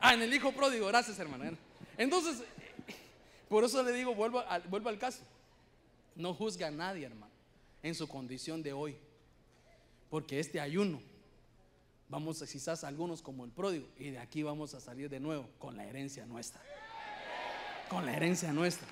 [0.00, 1.56] Ah, en el hijo pródigo, gracias, hermano.
[1.98, 2.42] Entonces,
[3.48, 5.22] por eso le digo, vuelvo al, al caso.
[6.16, 7.32] No juzga a nadie, hermano,
[7.82, 8.96] en su condición de hoy.
[10.08, 11.00] Porque este ayuno,
[12.08, 15.48] vamos a quizás algunos como el pródigo, y de aquí vamos a salir de nuevo
[15.58, 16.60] con la herencia nuestra.
[17.88, 18.88] Con la herencia nuestra.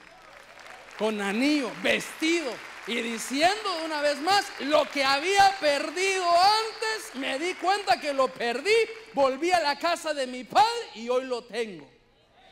[0.98, 2.52] Con anillo, vestido
[2.88, 8.28] y diciendo una vez más, lo que había perdido antes, me di cuenta que lo
[8.28, 8.74] perdí,
[9.14, 11.88] volví a la casa de mi padre y hoy lo tengo.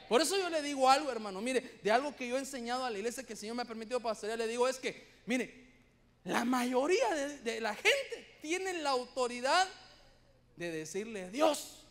[0.09, 2.91] Por eso yo le digo algo, hermano, mire, de algo que yo he enseñado a
[2.91, 5.67] la iglesia que el Señor me ha permitido pastorear, le digo es que, mire,
[6.25, 9.69] la mayoría de, de la gente tiene la autoridad
[10.57, 11.85] de decirle Dios,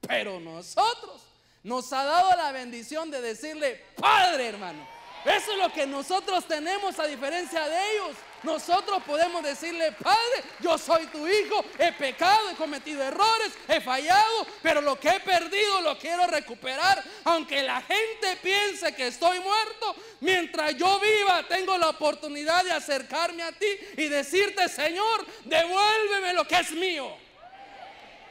[0.00, 1.22] pero nosotros
[1.62, 4.86] nos ha dado la bendición de decirle Padre, hermano.
[5.24, 8.16] Eso es lo que nosotros tenemos a diferencia de ellos.
[8.42, 14.46] Nosotros podemos decirle, Padre, yo soy tu hijo, he pecado, he cometido errores, he fallado,
[14.62, 17.02] pero lo que he perdido lo quiero recuperar.
[17.24, 23.42] Aunque la gente piense que estoy muerto, mientras yo viva tengo la oportunidad de acercarme
[23.42, 23.66] a ti
[23.96, 27.16] y decirte, Señor, devuélveme lo que es mío.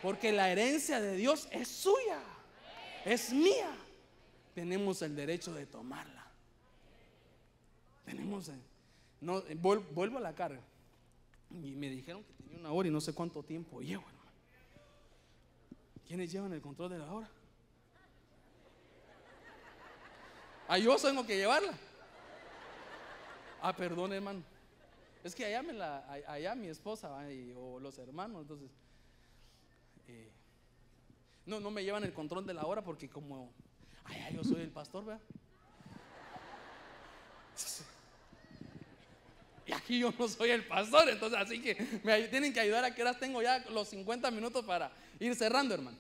[0.02, 2.20] Porque la herencia de Dios es suya,
[3.04, 3.72] es mía.
[4.54, 6.26] Tenemos el derecho de tomarla.
[8.06, 8.50] Tenemos,
[9.22, 10.62] no, vuelvo a la carga.
[11.50, 14.32] Y me dijeron que tenía una hora y no sé cuánto tiempo llevo, hermano.
[16.08, 17.30] ¿Quiénes llevan el control de la hora?
[20.68, 21.74] Ah, yo tengo que llevarla.
[23.62, 24.44] Ah, perdón, hermano.
[25.24, 27.18] Es que allá, me la, allá mi esposa
[27.56, 28.70] o los hermanos, entonces.
[30.08, 30.32] Eh,
[31.46, 33.52] no, no me llevan el control de la hora porque como
[34.04, 35.22] allá yo soy el pastor, ¿verdad?
[39.66, 42.94] Y aquí yo no soy el pastor, entonces así que me tienen que ayudar a
[42.94, 45.98] que ahora tengo ya los 50 minutos para ir cerrando, hermano.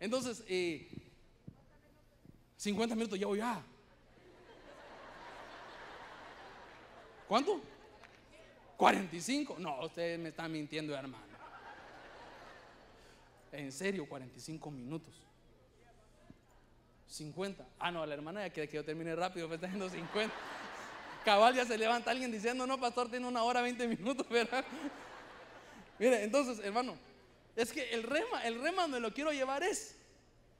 [0.00, 0.38] Entonces,
[2.56, 3.62] 50 eh, minutos ya voy a.
[7.28, 7.60] ¿Cuánto?
[8.78, 9.56] 45.
[9.58, 11.26] No, ustedes me están mintiendo, hermano.
[13.52, 15.12] En serio, 45 minutos.
[17.06, 17.66] 50.
[17.78, 20.34] Ah, no, la hermana ya quiere que yo termine rápido, me está diciendo 50.
[21.30, 24.64] Cabal ya se levanta alguien diciendo, no, pastor, tiene una hora, 20 minutos, ¿verdad?
[25.96, 26.96] Mire, entonces, hermano,
[27.54, 29.94] es que el rema, el rema donde lo quiero llevar es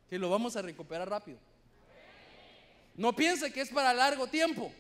[0.09, 1.39] que lo vamos a recuperar rápido.
[2.95, 4.71] No piense que es para largo tiempo.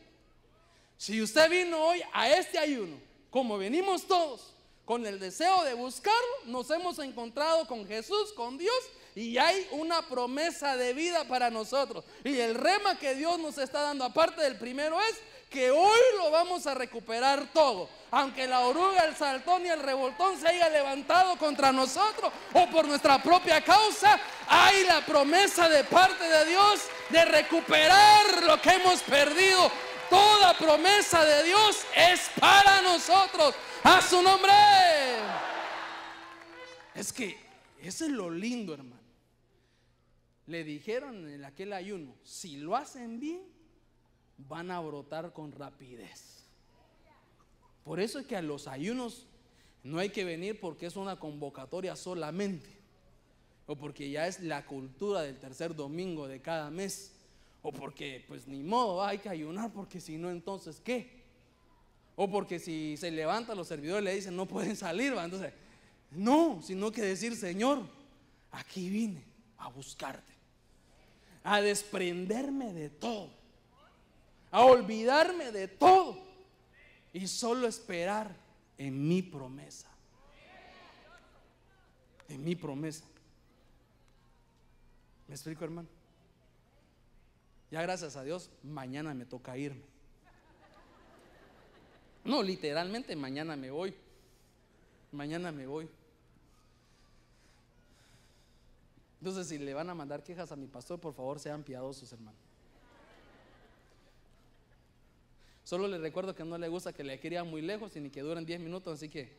[0.96, 2.96] Si usted vino hoy a este ayuno,
[3.28, 8.78] como venimos todos, con el deseo de buscarlo, nos hemos encontrado con Jesús, con Dios,
[9.16, 12.04] y hay una promesa de vida para nosotros.
[12.22, 15.20] Y el rema que Dios nos está dando, aparte del primero, es
[15.50, 17.88] que hoy lo vamos a recuperar todo.
[18.12, 22.86] Aunque la oruga, el saltón y el revoltón se haya levantado contra nosotros o por
[22.86, 29.02] nuestra propia causa, hay la promesa de parte de Dios de recuperar lo que hemos
[29.02, 29.70] perdido.
[30.08, 33.54] Toda promesa de Dios es para nosotros.
[33.82, 34.52] A su nombre.
[36.94, 37.38] Es que
[37.80, 39.00] eso es lo lindo, hermano.
[40.46, 43.40] Le dijeron en aquel ayuno, si lo hacen bien,
[44.48, 46.44] van a brotar con rapidez.
[47.84, 49.26] Por eso es que a los ayunos
[49.82, 52.68] no hay que venir porque es una convocatoria solamente,
[53.66, 57.12] o porque ya es la cultura del tercer domingo de cada mes,
[57.62, 61.20] o porque pues ni modo, hay que ayunar porque si no entonces ¿qué?
[62.16, 65.52] O porque si se levantan los servidores le dicen no pueden salir, entonces
[66.10, 67.82] no, sino que decir Señor,
[68.50, 69.24] aquí vine
[69.58, 70.32] a buscarte,
[71.42, 73.39] a desprenderme de todo
[74.50, 76.18] a olvidarme de todo
[77.12, 78.34] y solo esperar
[78.78, 79.88] en mi promesa.
[82.28, 83.04] En mi promesa.
[85.28, 85.88] ¿Me explico, hermano?
[87.70, 89.82] Ya gracias a Dios, mañana me toca irme.
[92.24, 93.94] No, literalmente mañana me voy.
[95.12, 95.88] Mañana me voy.
[99.20, 102.49] Entonces, si le van a mandar quejas a mi pastor, por favor sean piadosos, hermano.
[105.70, 108.22] Solo le recuerdo que no le gusta que le escriban muy lejos y ni que
[108.22, 109.30] duren 10 minutos, así que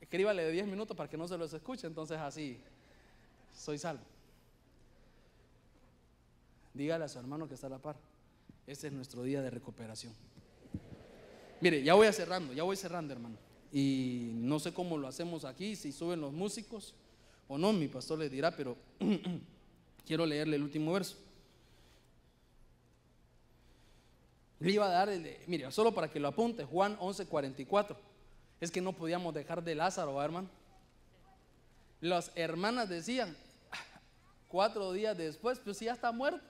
[0.00, 2.60] escríbale de 10 minutos para que no se los escuche, entonces así
[3.52, 4.04] soy salvo.
[6.74, 7.96] Dígale a su hermano que está a la par.
[8.68, 10.12] Este es nuestro día de recuperación.
[11.60, 13.36] Mire, ya voy a cerrando, ya voy cerrando, hermano.
[13.72, 16.94] Y no sé cómo lo hacemos aquí, si suben los músicos
[17.48, 18.76] o no, mi pastor le dirá, pero
[20.06, 21.16] quiero leerle el último verso.
[24.60, 27.96] Le iba a dar, el mire, solo para que lo apunte, Juan 11:44.
[28.60, 30.48] Es que no podíamos dejar de Lázaro, ¿va, hermano.
[32.00, 33.34] Las hermanas decían,
[34.48, 36.40] cuatro días después, pues ya está muerto.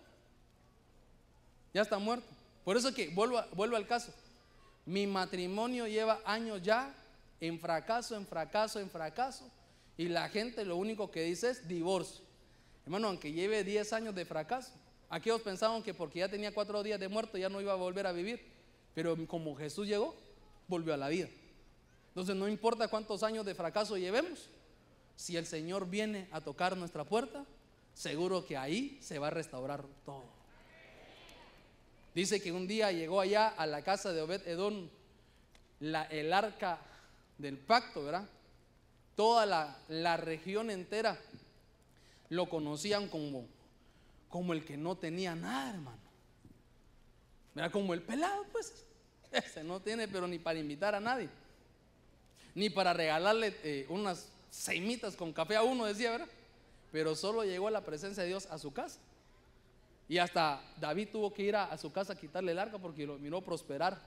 [1.73, 2.27] Ya está muerto.
[2.65, 4.13] Por eso que vuelvo al caso.
[4.87, 6.93] Mi matrimonio lleva años ya
[7.41, 9.49] en fracaso, en fracaso, en fracaso.
[9.97, 12.25] Y la gente lo único que dice es divorcio.
[12.85, 14.73] Hermano, aunque lleve 10 años de fracaso,
[15.11, 18.07] aquellos pensaban que porque ya tenía cuatro días de muerto ya no iba a volver
[18.07, 18.41] a vivir.
[18.95, 20.15] Pero como Jesús llegó,
[20.69, 21.29] volvió a la vida.
[22.09, 24.49] Entonces no importa cuántos años de fracaso llevemos,
[25.17, 27.45] si el Señor viene a tocar nuestra puerta,
[27.93, 30.25] seguro que ahí se va a restaurar todo.
[32.15, 34.89] Dice que un día llegó allá a la casa de Obed Edom
[35.81, 36.79] el arca
[37.39, 38.29] del pacto, ¿verdad?
[39.15, 41.21] Toda la región entera
[42.31, 43.47] lo conocían como,
[44.31, 45.99] como el que no tenía nada, hermano.
[47.55, 48.87] Era como el pelado, pues.
[49.33, 51.29] Ese no tiene, pero ni para invitar a nadie.
[52.55, 56.29] Ni para regalarle eh, unas seimitas con café a uno, decía, ¿verdad?
[56.91, 58.99] Pero solo llegó a la presencia de Dios a su casa.
[60.09, 63.07] Y hasta David tuvo que ir a, a su casa a quitarle el arca porque
[63.07, 64.01] lo miró prosperar.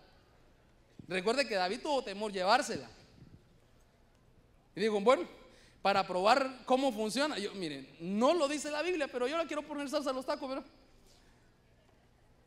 [1.08, 2.90] Recuerde que David tuvo temor llevársela.
[4.76, 5.28] Y digo, bueno,
[5.84, 9.62] para probar cómo funciona, yo, miren, no lo dice la Biblia, pero yo le quiero
[9.62, 10.66] poner salsa a los tacos, ¿verdad?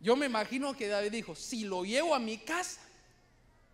[0.00, 2.80] Yo me imagino que David dijo, si lo llevo a mi casa,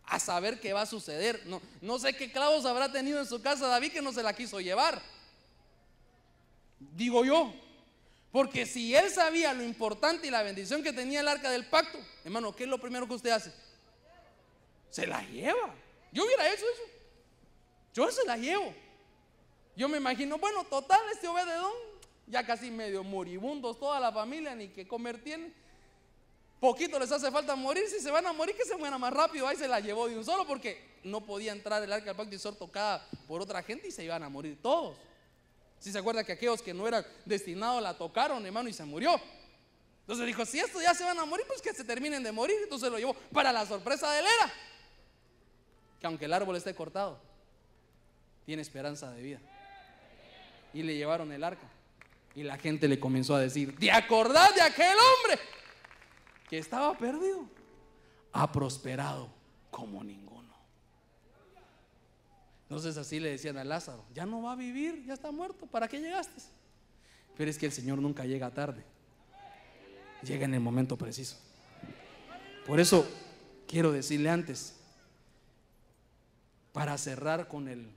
[0.04, 1.42] a saber qué va a suceder.
[1.46, 4.34] No, no sé qué clavos habrá tenido en su casa David que no se la
[4.34, 5.00] quiso llevar.
[6.80, 7.54] Digo yo,
[8.32, 12.00] porque si él sabía lo importante y la bendición que tenía el arca del pacto,
[12.24, 13.52] hermano, ¿qué es lo primero que usted hace?
[14.90, 15.72] Se la lleva.
[16.10, 16.82] Yo hubiera hecho eso.
[17.94, 18.74] Yo se la llevo.
[19.76, 21.72] Yo me imagino, bueno, total, este obededón,
[22.26, 25.20] ya casi medio moribundos toda la familia, ni que comer.
[26.60, 29.48] Poquito les hace falta morir, si se van a morir, que se mueran más rápido.
[29.48, 32.34] Ahí se la llevó de un solo porque no podía entrar el arca del pacto
[32.34, 34.96] y ser tocada por otra gente y se iban a morir todos.
[35.80, 39.20] Si se acuerda que aquellos que no eran destinados la tocaron, hermano, y se murió.
[40.02, 42.56] Entonces dijo, si estos ya se van a morir, pues que se terminen de morir.
[42.62, 44.52] Entonces lo llevó para la sorpresa de él era
[46.02, 47.20] que aunque el árbol esté cortado,
[48.44, 49.40] tiene esperanza de vida.
[50.72, 51.66] Y le llevaron el arca.
[52.34, 55.38] Y la gente le comenzó a decir, ¿te acordás de aquel hombre
[56.48, 57.46] que estaba perdido?
[58.32, 59.28] Ha prosperado
[59.70, 60.32] como ninguno.
[62.72, 65.88] Entonces así le decían a Lázaro, ya no va a vivir, ya está muerto, ¿para
[65.88, 66.40] qué llegaste?
[67.36, 68.82] Pero es que el Señor nunca llega tarde,
[70.22, 71.36] llega en el momento preciso.
[72.66, 73.06] Por eso
[73.68, 74.74] quiero decirle antes,
[76.72, 77.90] para cerrar con el,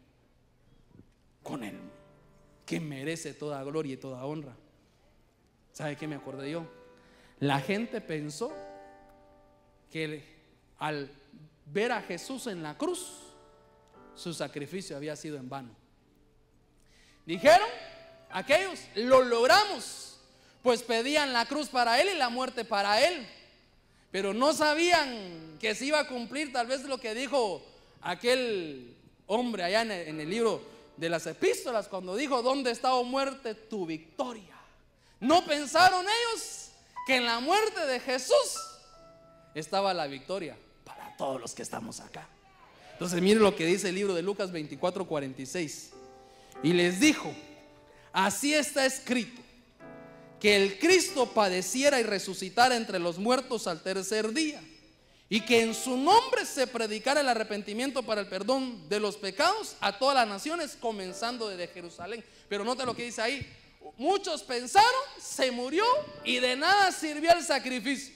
[1.41, 1.79] con el
[2.65, 4.55] que merece toda gloria y toda honra.
[5.71, 6.65] ¿Sabe qué me acordé yo?
[7.39, 8.51] La gente pensó
[9.91, 10.23] que
[10.79, 11.11] al
[11.65, 13.23] ver a Jesús en la cruz,
[14.15, 15.75] su sacrificio había sido en vano.
[17.25, 17.67] Dijeron
[18.31, 20.19] aquellos, lo logramos,
[20.63, 23.27] pues pedían la cruz para él y la muerte para él.
[24.11, 27.61] Pero no sabían que se iba a cumplir tal vez lo que dijo
[28.01, 28.95] aquel
[29.27, 33.03] hombre allá en el, en el libro de las epístolas cuando dijo, ¿dónde está o
[33.03, 34.55] muerte tu victoria?
[35.19, 36.69] No pensaron ellos
[37.05, 38.35] que en la muerte de Jesús
[39.53, 42.27] estaba la victoria para todos los que estamos acá.
[42.93, 45.91] Entonces mire lo que dice el libro de Lucas 24, 46.
[46.63, 47.33] Y les dijo,
[48.13, 49.41] así está escrito,
[50.39, 54.61] que el Cristo padeciera y resucitara entre los muertos al tercer día,
[55.27, 59.75] y que en su nombre se predicara el arrepentimiento para el perdón de los pecados
[59.79, 62.23] a todas las naciones, comenzando desde Jerusalén.
[62.47, 63.47] Pero note lo que dice ahí,
[63.97, 65.85] muchos pensaron, se murió
[66.23, 68.13] y de nada sirvió el sacrificio.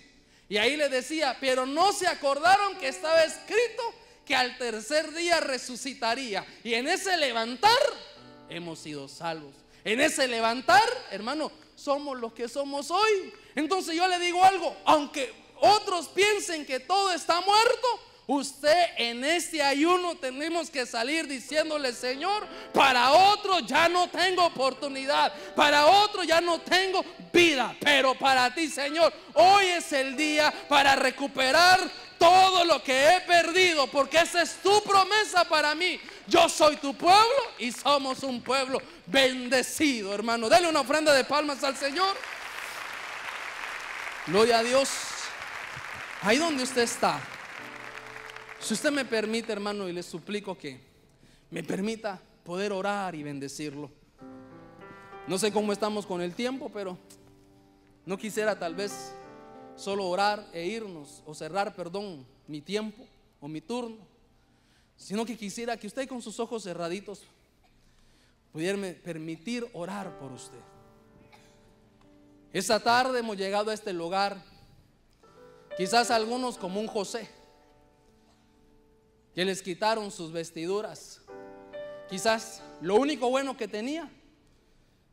[0.47, 3.83] Y ahí le decía, pero no se acordaron que estaba escrito
[4.25, 6.45] que al tercer día resucitaría.
[6.63, 7.77] Y en ese levantar
[8.49, 9.53] hemos sido salvos.
[9.83, 13.33] En ese levantar, hermano, somos los que somos hoy.
[13.55, 17.87] Entonces yo le digo algo, aunque otros piensen que todo está muerto,
[18.27, 25.33] usted en este ayuno tenemos que salir diciéndole, Señor, para otro ya no tengo oportunidad,
[25.55, 27.03] para otro ya no tengo
[27.33, 31.79] vida, pero para ti, Señor, hoy es el día para recuperar
[32.19, 35.99] todo lo que he perdido, porque esa es tu promesa para mí.
[36.27, 40.49] Yo soy tu pueblo y somos un pueblo bendecido, hermano.
[40.49, 42.15] Dale una ofrenda de palmas al Señor.
[44.27, 44.89] Gloria a Dios.
[46.21, 47.21] Ahí donde usted está.
[48.59, 50.79] Si usted me permite, hermano, y le suplico que
[51.49, 53.89] me permita poder orar y bendecirlo.
[55.27, 56.97] No sé cómo estamos con el tiempo, pero
[58.05, 59.13] no quisiera tal vez
[59.77, 63.05] solo orar e irnos o cerrar, perdón, mi tiempo
[63.39, 63.97] o mi turno,
[64.97, 67.21] sino que quisiera que usted con sus ojos cerraditos
[68.51, 70.59] pudiera permitir orar por usted.
[72.51, 74.43] Esta tarde hemos llegado a este lugar,
[75.79, 77.29] quizás algunos como un José,
[79.33, 81.21] que les quitaron sus vestiduras,
[82.09, 84.11] quizás lo único bueno que tenía,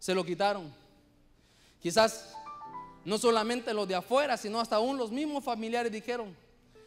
[0.00, 0.74] se lo quitaron.
[1.80, 2.34] Quizás
[3.04, 6.36] no solamente los de afuera, sino hasta aún los mismos familiares dijeron,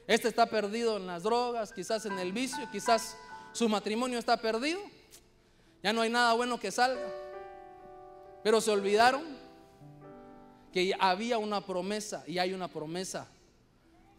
[0.08, 3.16] este está perdido en las drogas, quizás en el vicio, quizás
[3.54, 4.82] su matrimonio está perdido,
[5.82, 7.10] ya no hay nada bueno que salga.
[8.44, 9.24] Pero se olvidaron
[10.74, 13.26] que había una promesa y hay una promesa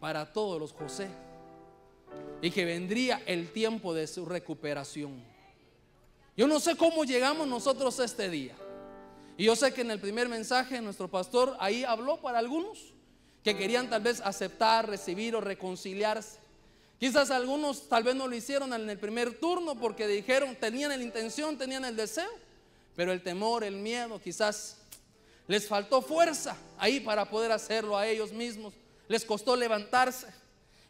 [0.01, 1.09] para todos los José
[2.42, 5.22] y que vendría el tiempo de su recuperación.
[6.36, 8.57] Yo no sé cómo llegamos nosotros a este día.
[9.36, 12.94] Y yo sé que en el primer mensaje nuestro pastor ahí habló para algunos
[13.44, 16.38] que querían tal vez aceptar, recibir o reconciliarse.
[16.98, 21.03] Quizás algunos tal vez no lo hicieron en el primer turno porque dijeron, tenían la
[21.03, 22.28] intención, tenían el deseo,
[22.94, 24.76] pero el temor, el miedo, quizás
[25.46, 28.74] les faltó fuerza ahí para poder hacerlo a ellos mismos.
[29.11, 30.29] Les costó levantarse.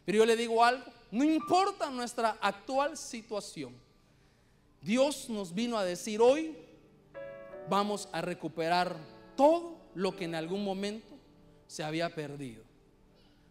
[0.05, 3.73] Pero yo le digo algo, no importa nuestra actual situación.
[4.79, 6.55] Dios nos vino a decir hoy,
[7.67, 8.95] vamos a recuperar
[9.35, 11.15] todo lo que en algún momento
[11.65, 12.61] se había perdido.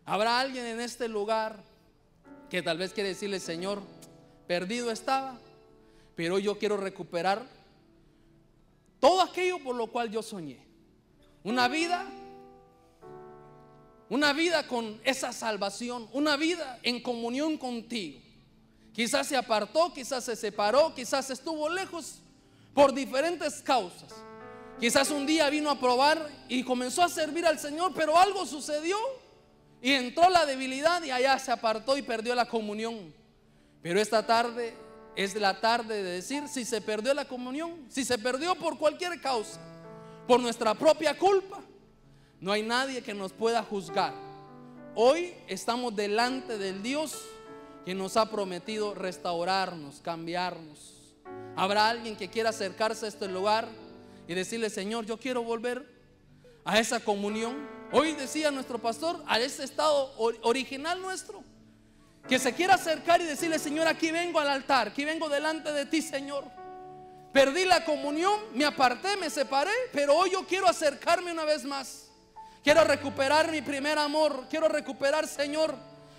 [0.04, 1.64] Habrá alguien en este lugar
[2.48, 3.82] que tal vez quiere decirle, Señor,
[4.46, 5.36] perdido estaba,
[6.14, 7.44] pero yo quiero recuperar
[9.00, 10.64] todo aquello por lo cual yo soñé.
[11.42, 12.06] Una vida,
[14.10, 18.20] una vida con esa salvación, una vida en comunión contigo.
[18.92, 22.16] Quizás se apartó, quizás se separó, quizás estuvo lejos
[22.74, 24.12] por diferentes causas.
[24.80, 28.98] Quizás un día vino a probar y comenzó a servir al Señor, pero algo sucedió
[29.80, 33.14] y entró la debilidad y allá se apartó y perdió la comunión.
[33.80, 34.74] Pero esta tarde
[35.14, 39.20] es la tarde de decir si se perdió la comunión, si se perdió por cualquier
[39.20, 39.60] causa,
[40.26, 41.60] por nuestra propia culpa,
[42.40, 44.14] no hay nadie que nos pueda juzgar.
[44.94, 47.20] Hoy estamos delante del Dios
[47.84, 50.94] que nos ha prometido restaurarnos, cambiarnos.
[51.56, 53.68] Habrá alguien que quiera acercarse a este lugar
[54.26, 55.86] y decirle, Señor, yo quiero volver
[56.64, 57.68] a esa comunión.
[57.92, 60.12] Hoy decía nuestro pastor, a ese estado
[60.42, 61.42] original nuestro,
[62.28, 65.86] que se quiera acercar y decirle, Señor, aquí vengo al altar, aquí vengo delante de
[65.86, 66.44] ti, Señor.
[67.32, 72.09] Perdí la comunión, me aparté, me separé, pero hoy yo quiero acercarme una vez más.
[72.62, 75.74] Quiero recuperar mi primer amor, quiero recuperar, Señor,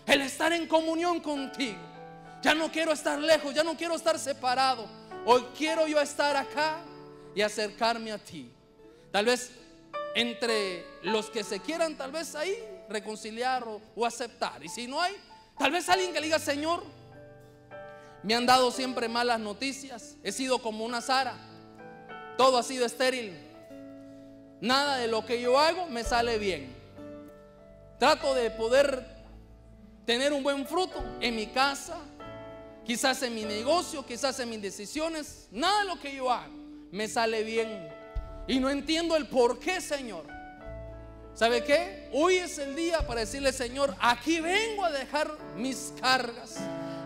[0.08, 1.78] el estar en comunión contigo.
[2.42, 4.88] Ya no quiero estar lejos, ya no quiero estar separado.
[5.26, 6.80] Hoy quiero yo estar acá
[7.36, 8.52] y acercarme a ti.
[9.12, 9.52] Tal vez
[10.16, 12.56] entre los que se quieran, tal vez ahí
[12.90, 13.64] reconciliar
[13.96, 14.64] o, aceptar.
[14.64, 15.16] Y si no hay,
[15.58, 16.84] tal vez alguien que le diga, Señor,
[18.24, 20.16] me han dado siempre malas noticias.
[20.24, 21.36] He sido como una Sara.
[22.38, 23.51] Todo ha sido estéril.
[24.62, 26.72] Nada de lo que yo hago me sale bien.
[27.98, 29.04] Trato de poder
[30.06, 31.98] tener un buen fruto en mi casa,
[32.86, 35.48] quizás en mi negocio, quizás en mis decisiones.
[35.52, 36.54] Nada de lo que yo hago
[36.92, 37.90] me sale bien.
[38.48, 40.26] Y no entiendo el por qué, Señor.
[41.34, 42.10] ¿Sabe qué?
[42.14, 46.58] Hoy es el día para decirle, Señor, aquí vengo a dejar mis cargas.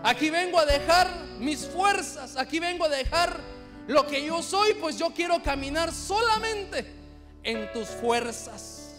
[0.02, 2.36] Aquí vengo a dejar mis fuerzas.
[2.36, 3.40] Aquí vengo a dejar
[3.86, 7.05] lo que yo soy, pues yo quiero caminar solamente
[7.46, 8.96] en tus fuerzas.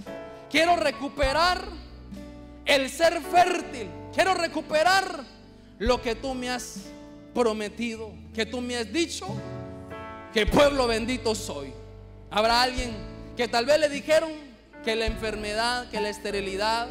[0.50, 1.62] Quiero recuperar
[2.66, 3.90] el ser fértil.
[4.14, 5.24] Quiero recuperar
[5.78, 6.86] lo que tú me has
[7.36, 9.28] prometido, que tú me has dicho,
[10.34, 11.74] que pueblo bendito soy.
[12.32, 12.96] Habrá alguien
[13.36, 14.32] que tal vez le dijeron
[14.84, 16.88] que la enfermedad, que la esterilidad,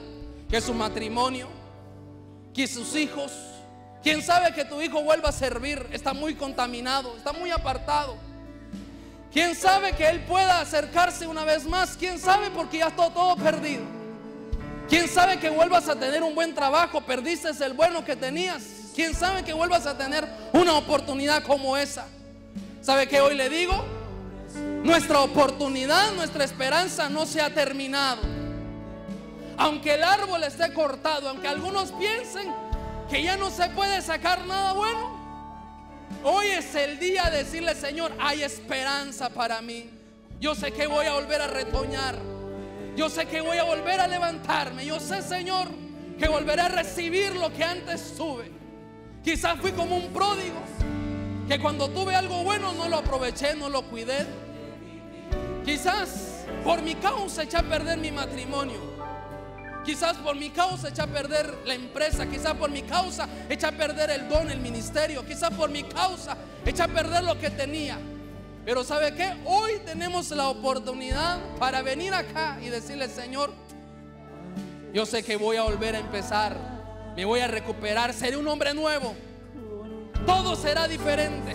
[0.48, 1.48] que su matrimonio,
[2.54, 3.32] que sus hijos,
[4.02, 8.16] quién sabe que tu hijo vuelva a servir, está muy contaminado, está muy apartado.
[9.36, 11.94] ¿Quién sabe que Él pueda acercarse una vez más?
[11.98, 13.82] ¿Quién sabe porque ya está todo perdido?
[14.88, 17.02] ¿Quién sabe que vuelvas a tener un buen trabajo?
[17.02, 18.62] Perdiste el bueno que tenías.
[18.94, 22.06] ¿Quién sabe que vuelvas a tener una oportunidad como esa?
[22.80, 23.84] ¿Sabe qué hoy le digo?
[24.82, 28.22] Nuestra oportunidad, nuestra esperanza no se ha terminado.
[29.58, 32.54] Aunque el árbol esté cortado, aunque algunos piensen
[33.10, 35.15] que ya no se puede sacar nada bueno,
[36.26, 39.88] hoy es el día de decirle, Señor, hay esperanza para mí.
[40.40, 42.16] Yo sé que voy a volver a retoñar.
[42.96, 44.84] Yo sé que voy a volver a levantarme.
[44.84, 45.68] Yo sé, Señor,
[46.18, 48.50] que volveré a recibir lo que antes tuve.
[49.22, 50.60] Quizás fui como un pródigo,
[51.48, 54.26] que cuando tuve algo bueno no lo aproveché, no lo cuidé.
[55.64, 58.95] Quizás por mi causa eché a perder mi matrimonio.
[59.86, 63.72] Quizás por mi causa echa a perder la empresa, quizás por mi causa echa a
[63.72, 67.96] perder el don, el ministerio, quizás por mi causa echa a perder lo que tenía.
[68.64, 69.32] Pero ¿sabe qué?
[69.44, 73.52] Hoy tenemos la oportunidad para venir acá y decirle, Señor,
[74.92, 76.56] yo sé que voy a volver a empezar,
[77.14, 79.14] me voy a recuperar, seré un hombre nuevo.
[80.26, 81.54] Todo será diferente.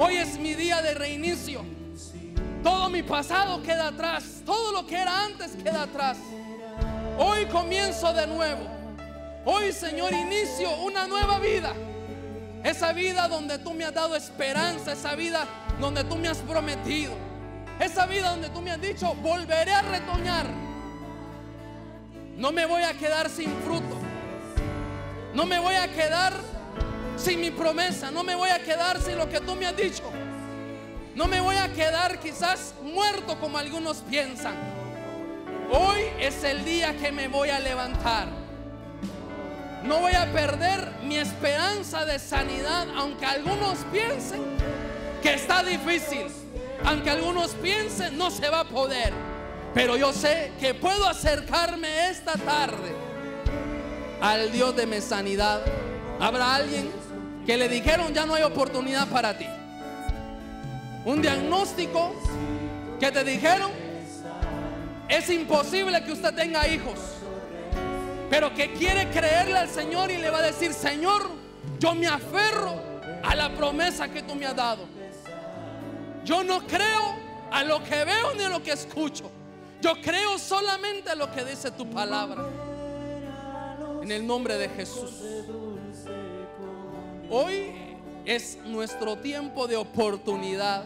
[0.00, 1.64] Hoy es mi día de reinicio.
[2.64, 6.18] Todo mi pasado queda atrás, todo lo que era antes queda atrás.
[7.24, 8.66] Hoy comienzo de nuevo.
[9.44, 11.72] Hoy, Señor, inicio una nueva vida.
[12.64, 15.46] Esa vida donde tú me has dado esperanza, esa vida
[15.78, 17.12] donde tú me has prometido,
[17.78, 20.46] esa vida donde tú me has dicho, volveré a retoñar.
[22.36, 23.98] No me voy a quedar sin fruto.
[25.32, 26.32] No me voy a quedar
[27.16, 28.10] sin mi promesa.
[28.10, 30.02] No me voy a quedar sin lo que tú me has dicho.
[31.14, 34.81] No me voy a quedar quizás muerto como algunos piensan.
[35.72, 38.28] Hoy es el día que me voy a levantar.
[39.84, 44.42] No voy a perder mi esperanza de sanidad, aunque algunos piensen
[45.22, 46.26] que está difícil.
[46.84, 49.14] Aunque algunos piensen no se va a poder.
[49.72, 52.94] Pero yo sé que puedo acercarme esta tarde
[54.20, 55.62] al Dios de mi sanidad.
[56.20, 56.90] Habrá alguien
[57.46, 59.46] que le dijeron ya no hay oportunidad para ti.
[61.06, 62.14] Un diagnóstico
[63.00, 63.81] que te dijeron
[65.12, 66.98] es imposible que usted tenga hijos.
[68.30, 71.28] Pero que quiere creerle al Señor y le va a decir, Señor,
[71.78, 72.80] yo me aferro
[73.22, 74.86] a la promesa que tú me has dado.
[76.24, 77.14] Yo no creo
[77.50, 79.30] a lo que veo ni a lo que escucho.
[79.82, 82.46] Yo creo solamente a lo que dice tu palabra.
[84.02, 85.10] En el nombre de Jesús.
[87.28, 87.72] Hoy
[88.24, 90.84] es nuestro tiempo de oportunidad.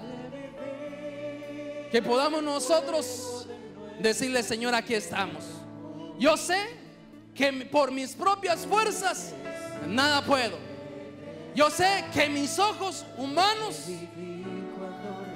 [1.93, 3.36] Que podamos nosotros
[4.01, 5.45] decirle, Señor, aquí estamos.
[6.19, 6.59] Yo sé
[7.35, 9.33] que por mis propias fuerzas
[9.87, 10.59] nada puedo.
[11.55, 13.87] Yo sé que mis ojos humanos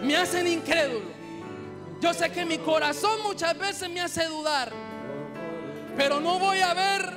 [0.03, 1.21] me hacen incrédulo.
[2.01, 4.73] Yo sé que mi corazón muchas veces me hace dudar.
[5.97, 7.11] Pero no voy a ver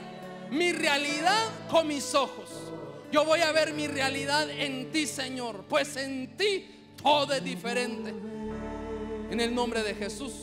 [0.51, 2.49] mi realidad con mis ojos.
[3.11, 5.65] Yo voy a ver mi realidad en ti, Señor.
[5.69, 6.69] Pues en ti
[7.01, 8.13] todo es diferente.
[9.29, 10.42] En el nombre de Jesús.